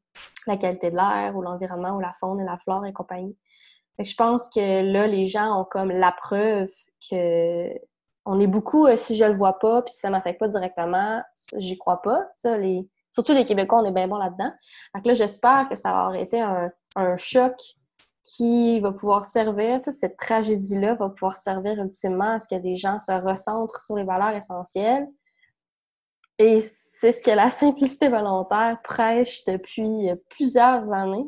[0.47, 3.37] la qualité de l'air ou l'environnement ou la faune et la flore et compagnie.
[3.99, 6.69] je pense que là, les gens ont comme la preuve
[7.11, 7.69] que
[8.26, 11.22] on est beaucoup, euh, si je le vois pas, puis si ça m'affecte pas directement,
[11.59, 12.28] j'y crois pas.
[12.33, 12.56] Ça.
[13.11, 14.52] Surtout les Québécois, on est bien bons là-dedans.
[14.94, 17.54] Donc là, j'espère que ça va été un, choc
[18.22, 22.76] qui va pouvoir servir, toute cette tragédie-là va pouvoir servir ultimement à ce que des
[22.76, 25.09] gens se recentrent sur les valeurs essentielles.
[26.38, 31.26] Et c'est ce que la simplicité volontaire prêche depuis plusieurs années.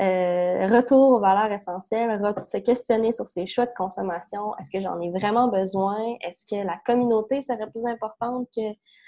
[0.00, 4.56] Euh, retour aux valeurs essentielles, se questionner sur ses choix de consommation.
[4.58, 5.98] Est-ce que j'en ai vraiment besoin?
[6.22, 8.62] Est-ce que la communauté serait plus importante que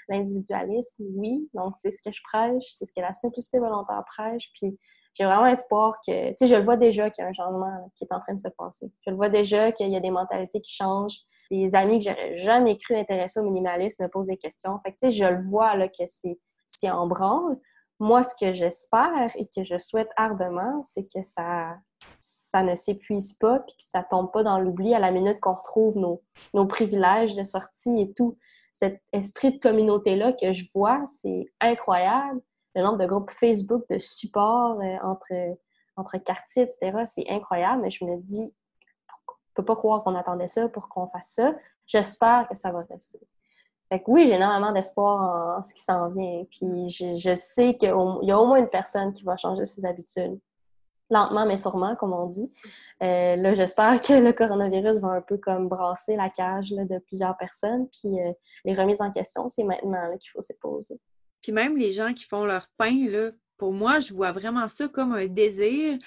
[0.09, 1.03] l'individualisme?
[1.15, 1.49] Oui.
[1.53, 4.49] Donc, c'est ce que je prêche, c'est ce que la simplicité volontaire prêche.
[4.59, 4.77] Puis,
[5.13, 7.89] j'ai vraiment espoir que, tu sais, je le vois déjà qu'il y a un changement
[7.95, 8.91] qui est en train de se passer.
[9.05, 11.19] Je le vois déjà qu'il y a des mentalités qui changent.
[11.51, 14.79] Des amis que j'aurais jamais cru intéressés au minimalisme me posent des questions.
[14.83, 17.57] Fait que, tu sais, je le vois, là, que c'est en branle.
[17.99, 21.77] Moi, ce que j'espère et que je souhaite ardemment, c'est que ça,
[22.19, 25.53] ça ne s'épuise pas puis que ça tombe pas dans l'oubli à la minute qu'on
[25.53, 26.21] retrouve nos,
[26.53, 28.37] nos privilèges de sortie et tout.
[28.73, 32.41] Cet esprit de communauté-là que je vois, c'est incroyable.
[32.75, 35.31] Le nombre de groupes Facebook de support euh, entre,
[35.95, 37.81] entre quartiers, etc., c'est incroyable.
[37.81, 41.55] Mais je me dis, on peut pas croire qu'on attendait ça pour qu'on fasse ça.
[41.87, 43.19] J'espère que ça va rester.
[43.89, 46.43] Fait que oui, j'ai énormément d'espoir en, ce qui s'en vient.
[46.49, 50.39] Puis je, sais qu'il y a au moins une personne qui va changer ses habitudes.
[51.11, 52.51] lentement mais sûrement, comme on dit.
[53.03, 57.37] Euh, là, j'espère que le coronavirus va un peu comme brasser la cage de plusieurs
[57.37, 57.87] personnes.
[57.89, 58.31] Puis euh,
[58.63, 60.99] les remises en question, c'est maintenant qu'il faut se poser.
[61.43, 64.87] Puis même les gens qui font leur pain, là, pour moi, je vois vraiment ça
[64.87, 65.97] comme un désir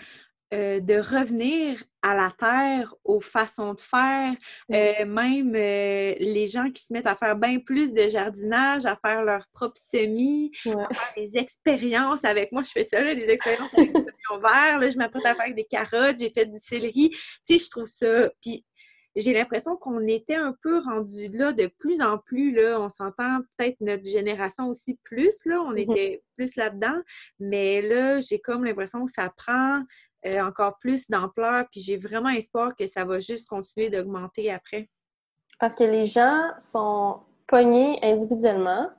[0.54, 4.34] euh, de revenir à la terre, aux façons de faire,
[4.72, 8.96] euh, même euh, les gens qui se mettent à faire bien plus de jardinage, à
[8.96, 12.62] faire leur propre semis, à faire des expériences avec moi.
[12.62, 13.98] Je fais ça, des expériences avec des
[14.30, 17.10] oignons verts, là, je m'apprête à faire des carottes, j'ai fait du céleri.
[17.10, 18.30] Tu sais, je trouve ça.
[18.40, 18.64] Puis
[19.18, 22.52] j'ai l'impression qu'on était un peu rendu là de plus en plus.
[22.52, 25.92] Là, on s'entend peut-être notre génération aussi plus, là, on mm-hmm.
[25.92, 27.02] était plus là-dedans,
[27.40, 29.82] mais là, j'ai comme l'impression que ça prend
[30.28, 34.88] euh, encore plus d'ampleur, puis j'ai vraiment espoir que ça va juste continuer d'augmenter après.
[35.58, 38.90] Parce que les gens sont pognés individuellement,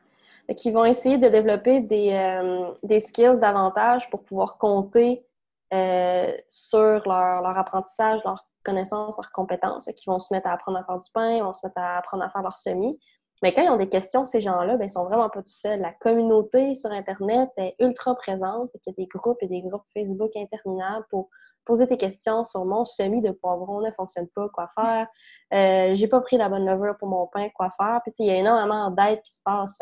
[0.56, 5.26] qui vont essayer de développer des, euh, des skills davantage pour pouvoir compter
[5.74, 10.80] euh, sur leur, leur, apprentissage, leur connaissance, leurs compétences, qui vont se mettre à apprendre
[10.80, 13.00] à faire du pain, vont se mettre à apprendre à faire leur semis.
[13.42, 15.80] Mais quand ils ont des questions, ces gens-là, ben, ils sont vraiment pas tout seuls.
[15.80, 18.70] La communauté sur Internet est ultra présente.
[18.74, 21.30] Il y a des groupes et des groupes Facebook interminables pour
[21.66, 25.08] poser tes questions sur mon semis de poivron ne fonctionne pas, quoi faire.
[25.54, 28.02] Euh, j'ai pas pris la bonne levure pour mon pain, quoi faire.
[28.04, 29.78] Puis il y a énormément d'aide qui se passe.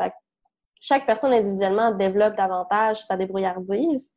[0.80, 4.14] chaque personne individuellement développe davantage sa débrouillardise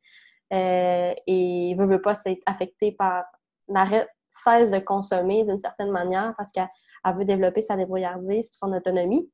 [0.52, 3.24] euh, et veut, veut pas s'être affectée par
[3.68, 6.68] l'arrêt cesse de consommer d'une certaine manière parce qu'elle
[7.04, 9.30] elle veut développer sa débrouillardise et son autonomie.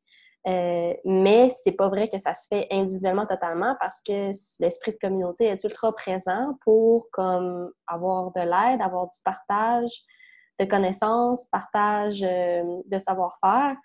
[0.46, 4.30] Euh, mais c'est pas vrai que ça se fait individuellement totalement parce que
[4.62, 9.90] l'esprit de communauté est ultra présent pour comme avoir de l'aide, avoir du partage
[10.58, 13.76] de connaissances, partage euh, de savoir-faire.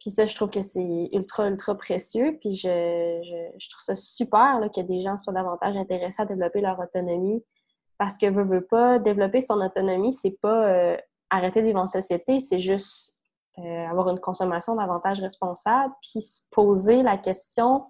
[0.00, 2.36] Puis ça, je trouve que c'est ultra, ultra précieux.
[2.40, 2.68] Puis je,
[3.58, 7.44] je, trouve ça super que des gens soient davantage intéressés à développer leur autonomie
[7.98, 10.96] parce que veut, veut pas développer son autonomie, c'est pas euh,
[11.32, 13.16] arrêter de vivre en société, c'est juste
[13.58, 17.86] euh, avoir une consommation davantage responsable, puis se poser la question,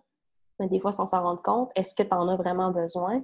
[0.59, 3.23] mais des fois sans s'en rendre compte, est-ce que tu en as vraiment besoin?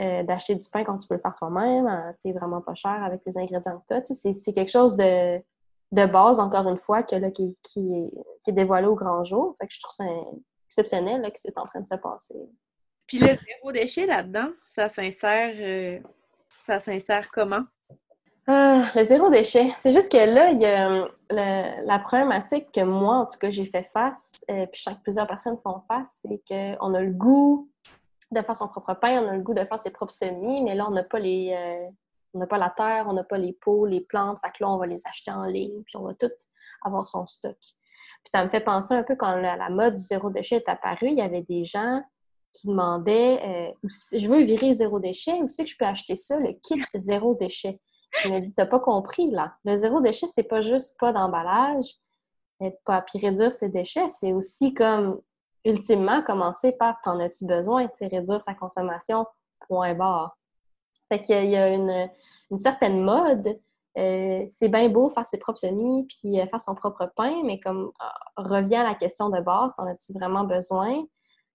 [0.00, 3.20] Euh, d'acheter du pain quand tu peux le faire toi-même, c'est vraiment pas cher avec
[3.26, 4.32] les ingrédients que tu as.
[4.32, 5.38] C'est quelque chose de,
[5.90, 8.08] de, base, encore une fois, que, là, qui, qui,
[8.46, 9.56] est, dévoilé au grand jour.
[9.60, 10.04] Fait que je trouve ça
[10.66, 12.36] exceptionnel là, que c'est en train de se passer.
[13.08, 15.98] Puis le zéro déchet là-dedans, ça s'insère, euh,
[16.60, 17.64] ça s'insère comment?
[18.48, 19.74] Euh, le zéro déchet.
[19.80, 23.50] C'est juste que là, il y a euh, la problématique que moi, en tout cas,
[23.50, 27.68] j'ai fait face, et puis que plusieurs personnes font face, c'est qu'on a le goût
[28.30, 30.74] de faire son propre pain, on a le goût de faire ses propres semis, mais
[30.74, 31.92] là, on n'a pas les.
[32.32, 34.70] on n'a pas la terre, on n'a pas les pots, les plantes, fait que là,
[34.70, 36.32] on va les acheter en ligne, puis on va tout
[36.82, 37.56] avoir son stock.
[37.60, 41.08] Puis ça me fait penser un peu quand la mode du zéro déchet est apparue,
[41.08, 42.02] il y avait des gens
[42.52, 46.38] qui demandait euh, Je veux virer zéro déchet, où c'est que je peux acheter ça,
[46.38, 47.78] le kit zéro déchet?
[48.24, 49.54] Il m'a dit T'as pas compris, là.
[49.64, 51.96] Le zéro déchet, c'est pas juste pas d'emballage,
[52.84, 55.20] pas puis réduire ses déchets, c'est aussi comme
[55.64, 57.88] ultimement commencer par T'en as-tu besoin?
[58.00, 59.26] réduire sa consommation,
[59.68, 60.36] point barre.
[61.10, 62.10] Fait qu'il y a une,
[62.56, 63.58] certaine mode.
[63.96, 67.58] Euh, c'est bien beau faire ses propres semis puis euh, faire son propre pain, mais
[67.58, 67.90] comme
[68.36, 71.04] revient à la question de base, t'en as-tu vraiment besoin?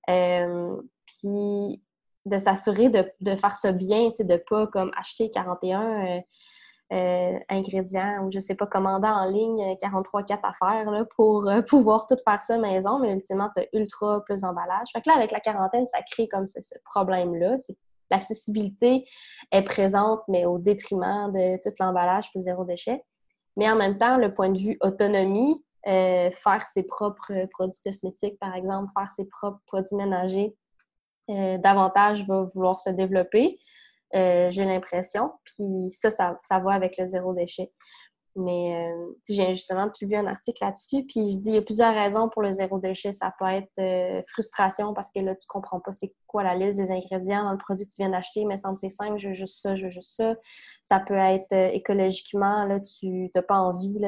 [0.09, 1.79] Euh, puis
[2.25, 6.21] de s'assurer de, de, faire ça bien, de ne pas comme acheter 41
[6.93, 11.49] euh, euh, ingrédients ou je sais pas, commander en ligne 43 4 affaires là, pour
[11.67, 14.89] pouvoir tout faire ça maison, mais ultimement, tu as ultra plus d'emballage.
[14.93, 17.57] Fait que là, avec la quarantaine, ça crée comme ce, problème-là.
[18.11, 19.05] L'accessibilité
[19.51, 23.03] est présente, mais au détriment de tout l'emballage plus zéro déchet.
[23.57, 28.39] Mais en même temps, le point de vue autonomie, euh, faire ses propres produits cosmétiques,
[28.39, 30.55] par exemple, faire ses propres produits ménagers,
[31.29, 33.59] euh, davantage va vouloir se développer,
[34.15, 35.31] euh, j'ai l'impression.
[35.43, 37.71] Puis ça, ça, ça, va avec le zéro déchet.
[38.35, 41.93] Mais euh, j'ai justement publié un article là-dessus, puis je dis il y a plusieurs
[41.93, 43.11] raisons pour le zéro déchet.
[43.11, 46.79] Ça peut être euh, frustration parce que là, tu comprends pas c'est quoi la liste
[46.79, 49.33] des ingrédients dans le produit que tu viens d'acheter, mais semble c'est simple, je veux
[49.35, 50.35] juste ça, je veux juste ça.
[50.81, 53.99] Ça peut être euh, écologiquement, là, tu n'as pas envie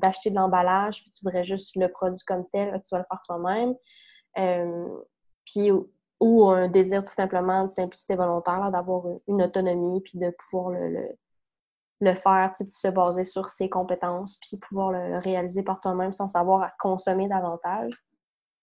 [0.00, 3.22] d'acheter de l'emballage, puis tu voudrais juste le produit comme tel, tu vas le faire
[3.26, 3.74] toi-même.
[5.44, 5.70] puis
[6.24, 12.14] ou un désir tout simplement de simplicité volontaire, d'avoir une autonomie, puis de pouvoir le
[12.14, 16.62] faire, de se baser sur ses compétences, puis pouvoir le, réaliser par toi-même sans savoir
[16.62, 17.92] à consommer davantage.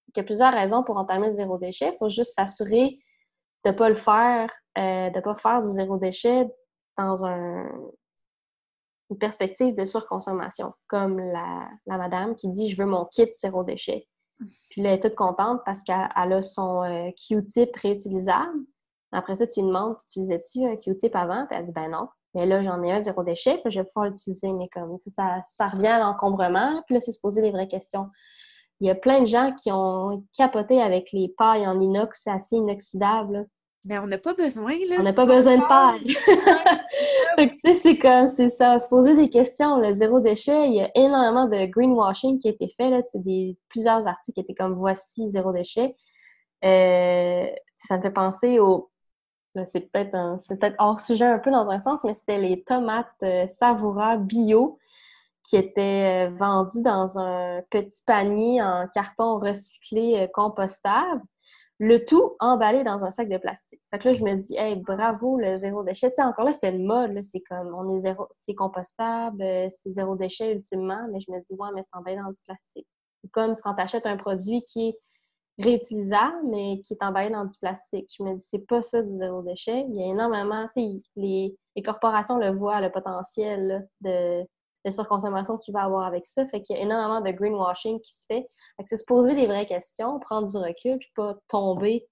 [0.08, 1.92] Il y a plusieurs raisons pour entamer le zéro déchet.
[1.94, 2.98] Il faut juste s'assurer
[3.64, 6.50] de ne pas le faire, euh, de ne pas faire du zéro déchet
[6.98, 7.70] dans un,
[9.12, 13.64] une perspective de surconsommation, comme la, la, madame qui dit «je veux mon kit zéro
[13.64, 14.08] déchet».
[14.70, 18.60] Puis elle est toute contente parce qu'elle a son euh, Q-tip réutilisable,
[19.12, 21.46] Après ça, tu lui demandes, utilisais-tu un Q-tip avant?
[21.48, 22.08] Puis elle dit, ben non.
[22.34, 24.54] Mais là, j'en ai un zéro déchet, puis je vais pouvoir l'utiliser.
[24.54, 28.10] Mais comme ça, ça revient à l'encombrement, puis là, c'est se poser les vraies questions.
[28.80, 32.56] Il y a plein de gens qui ont capoté avec les pailles en inox, assez
[32.56, 33.48] inoxydable.
[33.88, 34.98] Mais on n'a pas besoin, là.
[35.00, 36.06] On n'a pas besoin de paille.
[37.38, 39.78] tu sais, c'est comme, c'est ça, se poser des questions.
[39.78, 43.02] Le zéro déchet, il y a énormément de greenwashing qui a été fait, là.
[43.06, 45.96] C'est des, plusieurs articles qui étaient comme voici zéro déchet.
[46.64, 48.90] Euh, ça me fait penser au.
[49.66, 53.08] C'est peut-être c'est peut-être hors sujet un peu dans un sens, mais c'était les tomates
[53.24, 54.80] euh, Savoura bio
[55.44, 61.22] qui étaient euh, vendus dans un petit panier en carton recyclé euh, compostable,
[61.82, 63.82] le tout emballé dans un sac de plastique.
[63.90, 66.12] Fait que là, je me dis, hey, bravo, le zéro déchet.
[66.12, 69.68] Tu sais, encore là, c'était une mode, c'est comme, on est zéro, c'est compostable, euh,
[69.72, 72.86] c'est zéro déchet ultimement, mais je me dis, ouais, mais c'est emballé dans du plastique.
[73.32, 75.00] Comme quand tu achètes un produit qui est
[75.58, 78.08] réutilisable, mais qui est emballé dans du plastique.
[78.16, 79.84] Je me dis, c'est pas ça du zéro déchet.
[79.90, 84.44] Il y a énormément, tu sais, les, les corporations le voient, le potentiel de
[84.86, 86.46] de surconsommation qu'il va avoir avec ça.
[86.48, 88.48] Fait qu'il y a énormément de greenwashing qui se fait.
[88.78, 92.08] Fait que c'est se poser les vraies questions, prendre du recul, puis pas tomber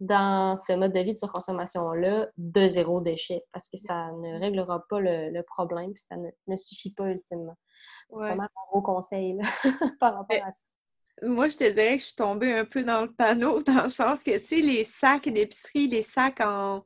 [0.00, 4.84] dans ce mode de vie de surconsommation-là de zéro déchet, parce que ça ne réglera
[4.88, 7.56] pas le, problème, puis ça ne, suffit pas ultimement.
[8.10, 9.38] C'est vraiment un gros conseil
[10.00, 10.60] par rapport à ça.
[11.22, 13.88] Moi, je te dirais que je suis tombée un peu dans le panneau, dans le
[13.88, 16.84] sens que, tu sais, les sacs d'épicerie, les sacs en,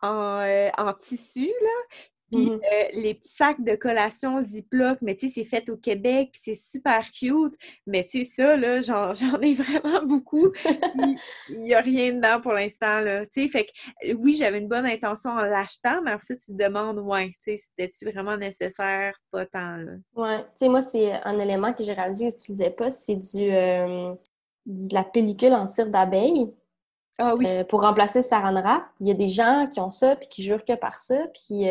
[0.00, 1.96] en, euh, en tissu, là,
[2.34, 5.76] puis mmh euh, les petits sacs de collation Ziploc, mais tu sais, c'est fait au
[5.76, 7.54] Québec, puis c'est super cute.
[7.86, 10.50] Mais tu sais, ça, là, j'en, ai vraiment beaucoup.
[11.48, 13.26] Il n'y a rien dedans pour l'instant, là.
[13.26, 16.36] Tu sais, fait que euh, oui, j'avais une bonne intention en l'achetant, mais après ça,
[16.36, 19.14] tu te demandes, ouais, tu sais, c'était-tu vraiment nécessaire?
[19.30, 19.92] Pas tant, là.
[20.14, 20.38] Ouais.
[20.38, 23.52] Tu sais, moi, c'est un élément que j'ai réalisé que je n'utilisais pas, c'est du,
[23.52, 24.14] euh,
[24.66, 26.52] de la pellicule en cire d'abeille.
[27.20, 27.46] Ah oui.
[27.68, 28.82] pour remplacer le saran wrap.
[28.98, 31.28] Il y a des gens qui ont ça puis qui jurent que par ça.
[31.32, 31.68] Puis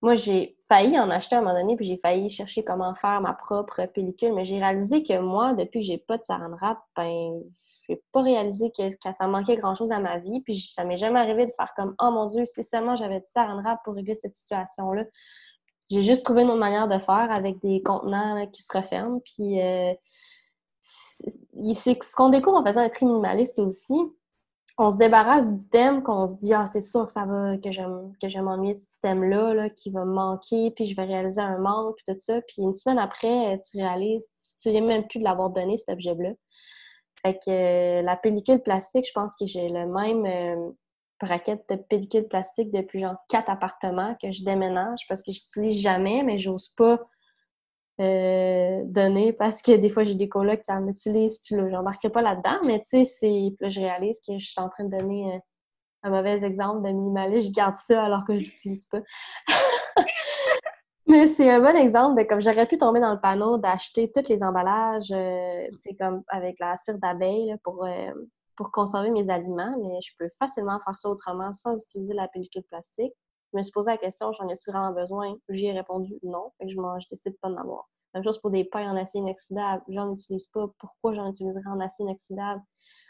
[0.00, 3.20] moi, j'ai failli en acheter à un moment donné, puis j'ai failli chercher comment faire
[3.20, 6.78] ma propre pellicule, mais j'ai réalisé que moi, depuis que j'ai pas de saran wrap,
[6.96, 7.42] ben,
[7.88, 11.46] j'ai pas réalisé que, ça manquait grand-chose à ma vie, puis ça m'est jamais arrivé
[11.46, 14.36] de faire comme «Oh mon Dieu, si seulement j'avais du saran wrap pour régler cette
[14.36, 15.04] situation-là!»
[15.90, 19.60] J'ai juste trouvé une autre manière de faire avec des contenants qui se referment, puis
[19.62, 19.94] euh,
[20.80, 23.94] c'est ce qu'on découvre en faisant un tri minimaliste aussi,
[24.78, 27.82] on se débarrasse d'items qu'on se dit ah c'est sûr que ça va que je
[28.22, 31.40] que je m'ennuie de ce thème là, qui va me manquer puis je vais réaliser
[31.40, 32.40] un manque puis tout ça.
[32.42, 34.26] Puis une semaine après tu réalises
[34.62, 36.30] tu n'es même plus de l'avoir donné cet objet là
[37.22, 40.70] fait que euh, la pellicule plastique je pense que j'ai le même euh,
[41.20, 46.22] braquette de pellicule plastique depuis genre quatre appartements que je déménage parce que j'utilise jamais
[46.22, 47.00] mais j'ose pas
[48.00, 52.10] euh, donner parce que des fois j'ai des colocs qui en utilisent puis là j'embarquerai
[52.10, 55.34] pas là-dedans mais tu sais c'est je réalise que je suis en train de donner
[55.34, 55.38] euh,
[56.04, 59.00] un mauvais exemple de minimaliste je garde ça alors que je l'utilise pas
[61.06, 64.28] mais c'est un bon exemple de comme j'aurais pu tomber dans le panneau d'acheter tous
[64.28, 67.86] les emballages euh, tu comme avec la cire d'abeille pour
[68.56, 72.64] pour conserver mes aliments mais je peux facilement faire ça autrement sans utiliser la pellicule
[72.64, 73.14] plastique
[73.52, 75.34] je me suis posé la question, j'en ai-tu vraiment besoin?
[75.48, 76.52] J'y ai répondu non.
[76.58, 77.88] Fait que je, je décide pas d'en avoir.
[78.14, 79.82] Même chose pour des pailles en acier inoxydable.
[79.88, 80.66] J'en utilise pas.
[80.78, 82.62] Pourquoi j'en utiliserais en acier inoxydable?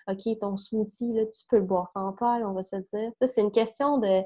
[0.09, 3.13] OK, ton smoothie, là, tu peux le boire sans paille, on va se dire.
[3.21, 4.23] c'est une question de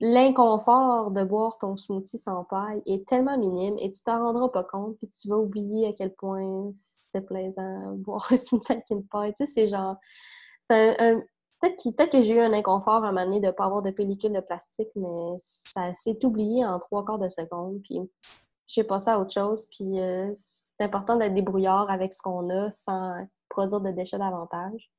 [0.00, 4.64] l'inconfort de boire ton smoothie sans paille est tellement minime et tu t'en rendras pas
[4.64, 9.06] compte puis tu vas oublier à quel point c'est plaisant boire un smoothie avec une
[9.06, 9.32] paille.
[9.34, 9.96] Tu sais, c'est genre...
[10.62, 11.22] C'est un,
[11.60, 13.90] Peut-être que, j'ai eu un inconfort à un moment donné de ne pas avoir de
[13.90, 17.80] pellicule de plastique, mais ça s'est oublié en trois quarts de seconde.
[17.82, 17.98] Puis
[18.66, 19.66] j'ai passé à autre chose.
[19.70, 24.90] Puis euh, c'est important d'être débrouillard avec ce qu'on a sans produire de déchets davantage.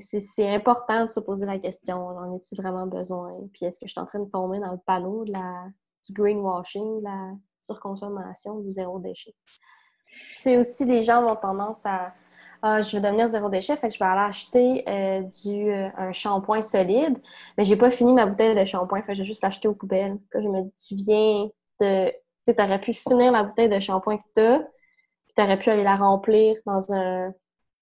[0.00, 3.32] c'est important de se poser la question, en as-tu vraiment besoin?
[3.52, 5.66] Puis est-ce que je suis en train de tomber dans le panneau de la,
[6.06, 9.34] du greenwashing, de la surconsommation, du zéro déchet?
[10.32, 12.12] C'est aussi, les gens ont tendance à
[12.62, 15.88] ah, je veux devenir zéro déchet, fait que je vais aller acheter euh, du, euh,
[15.96, 17.18] un shampoing solide,
[17.56, 20.18] mais j'ai pas fini ma bouteille de shampoing, fait que j'ai juste l'acheter aux poubelles.
[20.32, 21.48] Là, je me dis, tu viens
[21.80, 22.12] de.
[22.54, 25.70] Tu aurais pu finir la bouteille de shampoing que tu as, puis tu aurais pu
[25.70, 27.32] aller la remplir dans, un,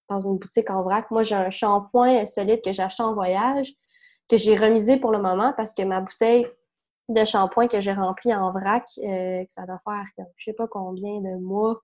[0.09, 1.09] dans une boutique en vrac.
[1.11, 3.73] Moi, j'ai un shampoing solide que j'ai acheté en voyage,
[4.29, 6.47] que j'ai remisé pour le moment parce que ma bouteille
[7.09, 10.67] de shampoing que j'ai remplie en vrac, euh, que ça doit faire, je sais pas
[10.67, 11.81] combien de mois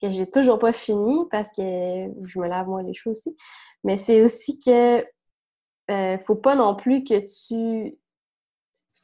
[0.00, 3.36] que j'ai toujours pas fini parce que je me lave moi les cheveux aussi.
[3.84, 5.04] Mais c'est aussi que
[5.90, 7.98] euh, faut pas non plus que tu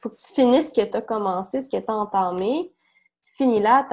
[0.01, 2.73] faut que tu finisses ce que tu as commencé, ce que tu as entamé.
[3.37, 3.83] Finis là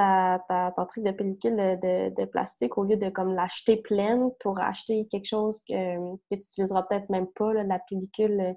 [0.75, 5.27] ton truc de pellicule de, plastique au lieu de comme l'acheter pleine pour acheter quelque
[5.27, 8.53] chose que, que tu n'utiliseras peut-être même pas, la pellicule euh,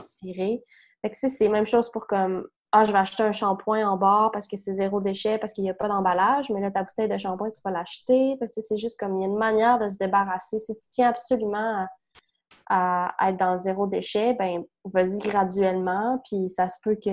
[0.00, 0.64] cirée.
[1.02, 3.96] Fait que c'est la même chose pour comme ah, je vais acheter un shampoing en
[3.96, 6.84] bord parce que c'est zéro déchet, parce qu'il n'y a pas d'emballage, mais là, ta
[6.84, 9.36] bouteille de shampoing, tu vas l'acheter parce que c'est juste comme il y a une
[9.36, 10.60] manière de se débarrasser.
[10.60, 11.86] Si tu tiens absolument
[12.68, 17.10] à, être dans zéro déchet, ben vas-y graduellement, puis ça se peut que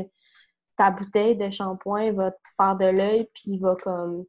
[0.77, 4.25] ta bouteille de shampoing va te faire de l'œil, puis va comme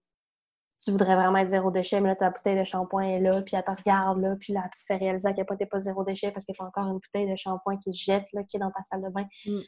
[0.81, 3.57] tu voudrais vraiment être zéro déchet, mais là, ta bouteille de shampoing est là, puis
[3.57, 6.31] elle te regarde, là, puis là, elle te fait réaliser qu'elle n'est pas zéro déchet
[6.31, 8.61] parce que tu as encore une bouteille de shampoing qui se jette, là, qui est
[8.61, 9.27] dans ta salle de bain.
[9.45, 9.59] Mm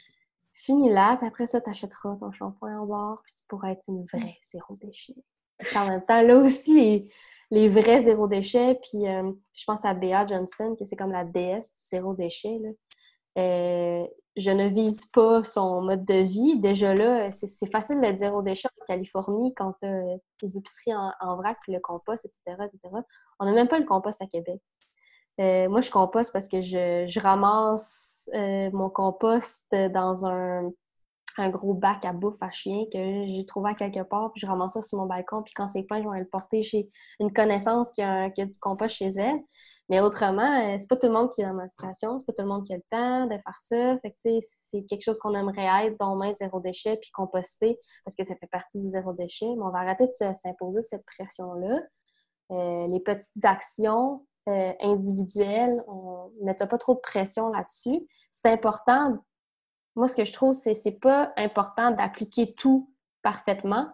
[0.53, 3.85] finis là, puis après ça, tu achèteras ton shampoing en bord, puis tu pourras être
[3.89, 5.15] une vraie zéro déchet.
[5.77, 7.09] en même temps, là aussi,
[7.51, 11.25] les, vrais zéro déchet, puis euh, je pense à Bea Johnson, que c'est comme la
[11.25, 12.59] déesse du zéro déchet.
[12.59, 12.71] Là.
[13.39, 14.07] Euh,
[14.41, 16.59] je ne vise pas son mode de vie.
[16.59, 20.03] Déjà là, c'est facile d'être zéro déchet en Californie quand as
[20.43, 22.95] les épiceries en, vrac, puis le compost, etc., etc.
[23.39, 24.61] On n'a même pas le compost à Québec.
[25.41, 30.71] Euh, moi, je composte parce que je, ramasse euh, mon compost dans un,
[31.49, 34.75] gros bac à bouffe à chien que j'ai trouvé à quelque part, puis je ramasse
[34.75, 36.89] ça sur mon balcon, puis quand c'est plein, je vais le porter chez
[37.19, 39.41] une connaissance qui a, du compost chez elle.
[39.91, 42.33] Mais autrement, euh, c'est pas tout le monde qui est dans ma situation, c'est pas
[42.33, 43.99] tout le monde qui a le temps de faire ça.
[43.99, 48.17] Fait que, c'est quelque chose qu'on aimerait être, dont main zéro déchet, puis composter, parce
[48.17, 49.47] que ça fait partie du zéro déchet.
[49.47, 51.81] Mais on va arrêter de s'imposer cette pression-là.
[52.51, 58.07] les petites actions, euh, individuel, on ne pas trop de pression là-dessus.
[58.31, 59.19] C'est important,
[59.95, 62.91] moi ce que je trouve, c'est c'est pas important d'appliquer tout
[63.23, 63.87] parfaitement.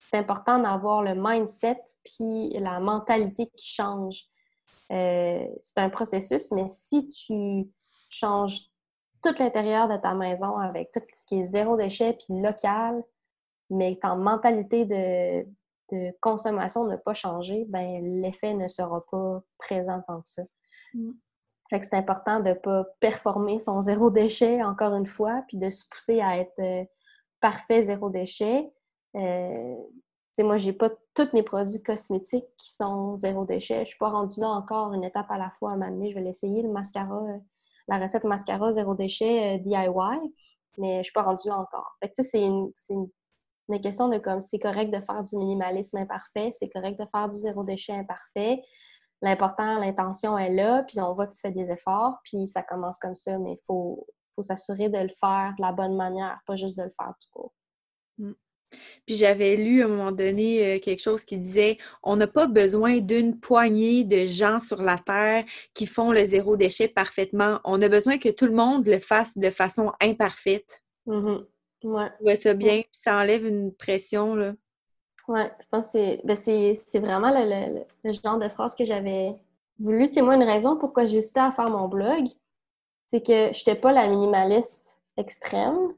[0.00, 4.24] C'est important d'avoir le mindset puis la mentalité qui change.
[4.92, 7.68] Euh, c'est un processus, mais si tu
[8.08, 8.60] changes
[9.22, 13.02] tout l'intérieur de ta maison avec tout ce qui est zéro déchet puis local,
[13.70, 15.46] mais ta mentalité de,
[15.92, 20.42] de consommation n'a pas changé, ben l'effet ne sera pas présent tant que ça.
[20.92, 21.12] Mm.
[21.70, 25.56] Fait que c'est important de ne pas performer son zéro déchet, encore une fois, puis
[25.56, 26.84] de se pousser à être euh,
[27.40, 28.70] parfait zéro déchet.
[29.16, 29.76] Euh,
[30.38, 33.80] moi, j'ai pas tous mes produits cosmétiques qui sont zéro déchet.
[33.82, 36.14] Je suis pas rendue là encore une étape à la fois à un moment Je
[36.14, 37.38] vais l'essayer, le mascara, euh,
[37.88, 40.34] la recette mascara zéro déchet DIY,
[40.78, 41.96] mais je suis pas rendue là encore.
[42.12, 42.70] C'est une,
[43.68, 47.28] une question de comme c'est correct de faire du minimalisme imparfait, c'est correct de faire
[47.28, 48.62] du zéro déchet imparfait.
[49.22, 52.98] L'important, l'intention est là, puis on voit que tu fais des efforts, puis ça commence
[52.98, 54.06] comme ça, mais il faut,
[54.40, 57.54] s'assurer de le faire de la bonne manière, pas juste de le faire tout court.
[59.06, 62.46] Puis j'avais lu à un moment donné euh, quelque chose qui disait on n'a pas
[62.46, 65.44] besoin d'une poignée de gens sur la Terre
[65.74, 67.60] qui font le zéro déchet parfaitement.
[67.64, 70.82] On a besoin que tout le monde le fasse de façon imparfaite.
[71.06, 71.44] Mm-hmm.
[71.84, 72.36] Ouais.
[72.36, 74.54] ça bien, ça enlève une pression, là.
[75.28, 75.98] Ouais, je pense que
[76.34, 79.34] c'est ben, vraiment le, genre de phrase que j'avais
[79.78, 80.08] voulu.
[80.08, 82.26] Tu sais, moi, une raison pourquoi j'hésitais à faire mon blog,
[83.06, 85.94] c'est que je n'étais pas la minimaliste extrême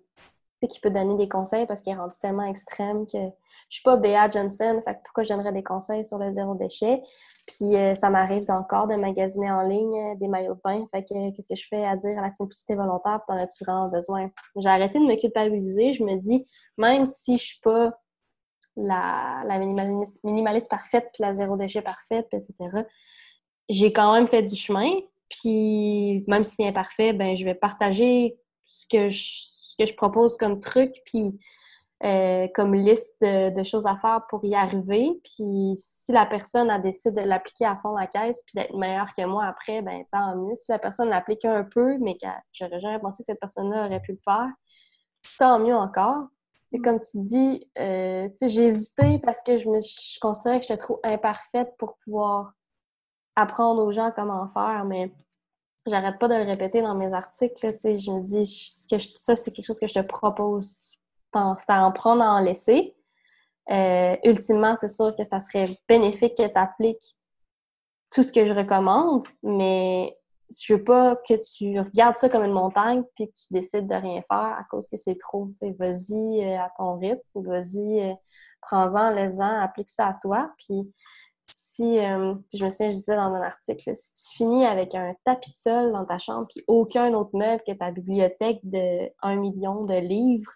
[0.69, 3.19] qui peut donner des conseils parce qu'il est rendu tellement extrême que
[3.69, 7.03] je suis pas Bea Johnson, fait pourquoi je donnerais des conseils sur le zéro déchet?
[7.47, 11.05] Puis euh, ça m'arrive encore de magasiner en ligne euh, des maillots de bain, fait
[11.05, 14.31] que qu'est-ce que je fais à dire à la simplicité volontaire, t'en as-tu vraiment besoin?
[14.57, 16.47] J'ai arrêté de me culpabiliser, je me dis,
[16.77, 17.93] même si je suis pas
[18.77, 19.45] la,
[20.25, 22.55] minimaliste parfaite puis la zéro déchet parfaite, etc.,
[23.69, 24.91] j'ai quand même fait du chemin,
[25.29, 30.37] puis même si c'est imparfait, ben je vais partager ce que je que je propose
[30.37, 31.39] comme truc, puis
[32.05, 35.19] euh, comme liste de, choses à faire pour y arriver.
[35.25, 39.13] Puis si la personne a décidé de l'appliquer à fond la caisse puis d'être meilleure
[39.17, 40.55] que moi après, ben tant mieux.
[40.57, 44.01] Si la personne l'applique un peu, mais que j'aurais jamais pensé que cette personne-là aurait
[44.01, 44.49] pu le faire,
[45.39, 46.27] tant mieux encore.
[46.73, 50.77] Et comme tu dis, euh, j'ai hésité parce que je me je considérais que j'étais
[50.77, 52.53] trop imparfaite pour pouvoir
[53.37, 55.13] apprendre aux gens comment faire, mais
[55.87, 57.55] j'arrête pas de le répéter dans mes articles.
[57.61, 60.81] je me dis que ça, c'est quelque chose que je te propose.
[61.33, 62.95] T'en, en prendre, en laisser.
[63.71, 67.17] Euh, ultimement, c'est sûr que ça serait bénéfique que tu appliques
[68.15, 70.17] tout ce que je recommande, mais
[70.51, 73.95] je veux pas que tu regardes ça comme une montagne puis que tu décides de
[73.95, 75.51] rien faire à cause que c'est trop.
[75.79, 78.15] Vas-y euh, à ton rythme, vas-y, euh,
[78.63, 80.53] prends-en, laisse-en, applique ça à toi.
[80.59, 80.93] Puis
[81.53, 85.15] si, euh, je me souviens, je disais dans un article, si tu finis avec un
[85.25, 89.37] tapis de sol dans ta chambre puis aucun autre meuble que ta bibliothèque de un
[89.37, 90.53] million de livres,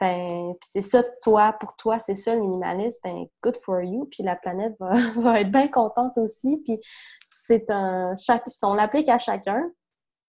[0.00, 4.22] ben, c'est ça, toi, pour toi, c'est ça le minimalisme, ben, good for you, puis
[4.22, 4.92] la planète va,
[5.40, 6.80] être bien contente aussi, puis
[7.26, 8.14] c'est un,
[8.62, 9.70] on l'applique à chacun,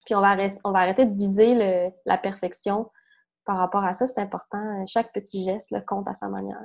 [0.06, 0.36] puis on va,
[0.74, 2.90] arrêter de viser la perfection
[3.46, 6.62] par rapport à ça, c'est important, chaque petit geste le compte à sa manière.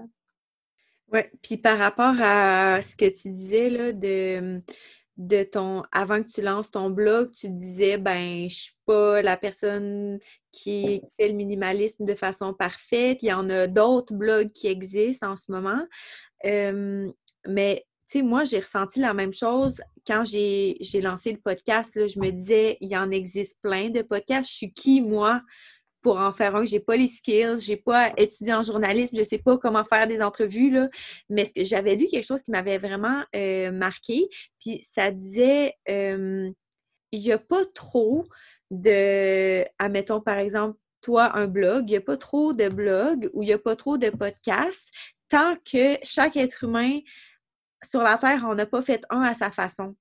[1.12, 4.60] Oui, puis par rapport à ce que tu disais là, de,
[5.16, 9.36] de ton avant que tu lances ton blog, tu disais ben je suis pas la
[9.36, 10.18] personne
[10.52, 13.18] qui fait le minimalisme de façon parfaite.
[13.22, 15.84] Il y en a d'autres blogs qui existent en ce moment.
[17.46, 21.96] mais tu sais, moi, j'ai ressenti la même chose quand j'ai lancé le podcast.
[21.96, 24.48] Là, je me disais, il y en existe plein de podcasts.
[24.48, 25.42] Je suis qui, moi,
[26.06, 26.64] pour en faire un.
[26.64, 30.22] J'ai pas les skills, j'ai pas étudié en journalisme, je sais pas comment faire des
[30.22, 30.88] entrevues, là.
[31.28, 34.28] Mais j'avais lu quelque chose qui m'avait vraiment euh, marqué.
[34.60, 36.48] Puis ça disait, euh,
[37.10, 38.24] il n'y a pas trop
[38.70, 43.42] de, admettons par exemple, toi, un blog, il n'y a pas trop de blogs ou
[43.42, 44.88] il n'y a pas trop de podcasts
[45.28, 47.00] tant que chaque être humain
[47.82, 49.96] sur la Terre, on n'a pas fait un à sa façon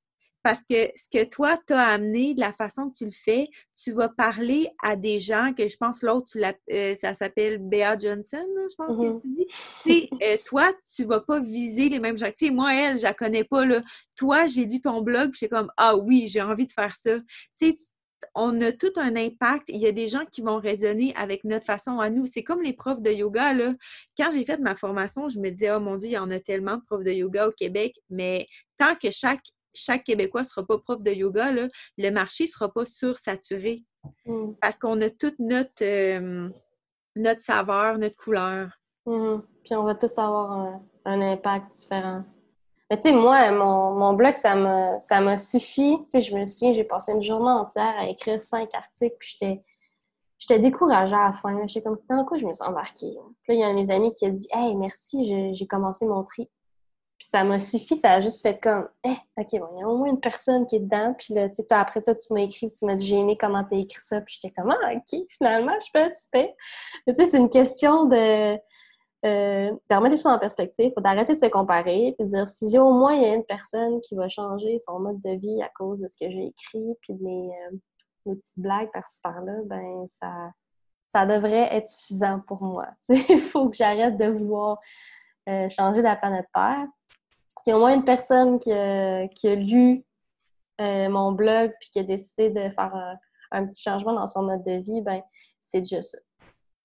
[0.45, 3.47] parce que ce que toi, tu as amené, de la façon que tu le fais,
[3.75, 6.37] tu vas parler à des gens que je pense l'autre,
[6.71, 9.47] euh, ça s'appelle Bea Johnson, je pense que tu dis.
[10.21, 12.27] Euh, toi, tu vas pas viser les mêmes gens.
[12.27, 13.65] Tu sais, moi, elle, je la connais pas.
[13.65, 13.81] Là.
[14.15, 17.17] Toi, j'ai lu ton blog, c'est comme Ah oui, j'ai envie de faire ça.
[17.59, 17.77] Tu sais,
[18.35, 19.69] on a tout un impact.
[19.69, 22.27] Il y a des gens qui vont raisonner avec notre façon à nous.
[22.27, 23.53] C'est comme les profs de yoga.
[23.53, 23.73] Là.
[24.15, 26.39] Quand j'ai fait ma formation, je me disais, oh mon Dieu, il y en a
[26.39, 28.45] tellement de profs de yoga au Québec, mais
[28.77, 29.43] tant que chaque
[29.75, 33.83] chaque Québécois ne sera pas prof de yoga, le marché ne sera pas sursaturé.
[34.25, 34.53] Mm.
[34.61, 36.49] Parce qu'on a toute notre, euh,
[37.15, 38.69] notre saveur, notre couleur.
[39.05, 39.41] Mm-hmm.
[39.63, 42.23] Puis on va tous avoir un, impact différent.
[42.89, 45.97] Mais tu sais, moi, mon, blog, ça m'a, ça suffi.
[46.03, 49.37] Tu sais, je me souviens, j'ai passé une journée entière à écrire cinq articles, puis
[49.39, 49.63] j'étais,
[50.37, 51.65] j'étais découragée à la fin.
[51.65, 53.15] J'étais comme, dans quoi je me suis embarquée?
[53.43, 55.67] Puis là, il y a un de mes amis qui a dit, Hey, merci, j'ai
[55.67, 56.49] commencé mon tri.
[57.17, 59.87] Puis ça m'a suffi, ça a juste fait comme, eh, OK, bon, il y a
[59.87, 61.15] au moins une personne qui est dedans.
[61.17, 63.63] Puis là, tu sais, après toi, tu m'as écrit, tu m'as dit, j'ai aimé comment
[63.63, 64.19] tu as écrit ça.
[64.21, 66.47] Puis j'étais comme, ah, OK, finalement, je suis pas super.
[67.07, 68.59] Tu sais, c'est une question de,
[69.25, 72.77] euh, de remettre les choses en perspective, faut d'arrêter de se comparer, puis dire, si
[72.77, 75.69] au moins il y a une personne qui va changer son mode de vie à
[75.69, 77.77] cause de ce que j'ai écrit, puis de mes, euh,
[78.35, 80.51] petites blagues par-ci par-là, ben ça,
[81.11, 82.87] ça devrait être suffisant pour moi.
[83.09, 84.79] Il faut que j'arrête de vouloir
[85.49, 86.87] euh, changer la planète Terre
[87.61, 90.03] si au moins une personne qui a, lu
[90.81, 93.17] euh, mon blog puis qui a décidé de faire
[93.51, 95.21] un, petit changement dans son mode de vie, ben
[95.61, 96.17] c'est déjà ça.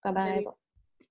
[0.03, 0.55] T'as bien raison.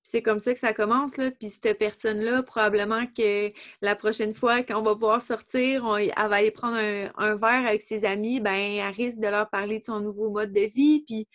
[0.04, 1.30] C'est comme ça que ça commence, là.
[1.30, 6.50] Puis cette personne-là, probablement que la prochaine fois, qu'on va pouvoir sortir, elle va aller
[6.50, 10.32] prendre un, verre avec ses amis, ben elle risque de leur parler de son nouveau
[10.32, 11.04] mode de vie.
[11.06, 11.28] Puis,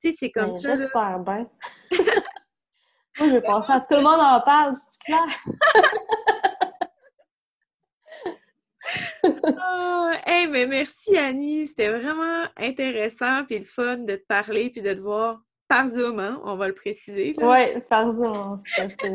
[0.00, 0.76] tu sais, c'est comme ben, ça.
[0.76, 1.48] J'espère bien.
[3.18, 5.24] Moi, je vais penser à tout le monde en parle, c'est clair?
[9.24, 14.82] oh, hey, mais merci Annie, c'était vraiment intéressant puis le fun de te parler puis
[14.82, 16.40] de te voir par Zoom, hein?
[16.44, 17.34] on va le préciser.
[17.40, 18.58] Oui, c'est par Zoom.
[18.76, 19.14] J'étais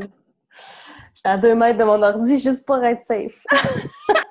[1.24, 3.44] à deux mètres de mon ordi juste pour être safe.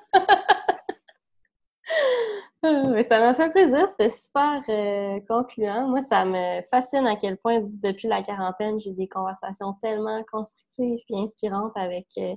[3.09, 5.89] Ça m'a fait plaisir, c'était super euh, concluant.
[5.89, 10.99] Moi, ça me fascine à quel point, depuis la quarantaine, j'ai des conversations tellement constructives
[11.09, 12.35] et inspirantes avec euh,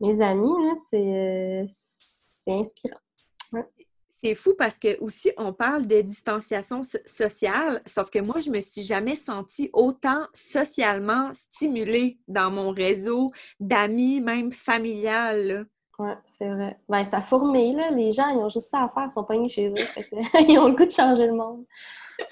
[0.00, 0.54] mes amis.
[0.88, 2.98] C'est euh, c'est inspirant.
[4.22, 8.60] C'est fou parce que aussi on parle de distanciation sociale, sauf que moi je me
[8.60, 15.66] suis jamais sentie autant socialement stimulée dans mon réseau d'amis, même familial.
[15.98, 16.76] Oui, c'est vrai.
[16.88, 17.90] Ben, ça fourmille, là.
[17.90, 19.74] Les gens, ils ont juste ça à faire, ils sont pognés chez eux.
[20.48, 21.64] ils ont le goût de changer le monde.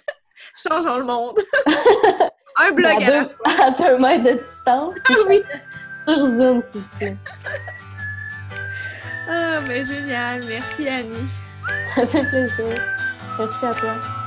[0.54, 1.38] Changeons le monde!
[2.58, 3.30] Un blog à, deux,
[3.62, 4.98] à deux mètres de distance.
[5.08, 5.42] Ah oui.
[6.04, 7.16] Sur Zoom, s'il vous plaît.
[9.28, 10.42] Ah, mais génial.
[10.46, 11.28] Merci, Annie.
[11.94, 12.74] Ça fait plaisir.
[13.38, 14.21] Merci à toi.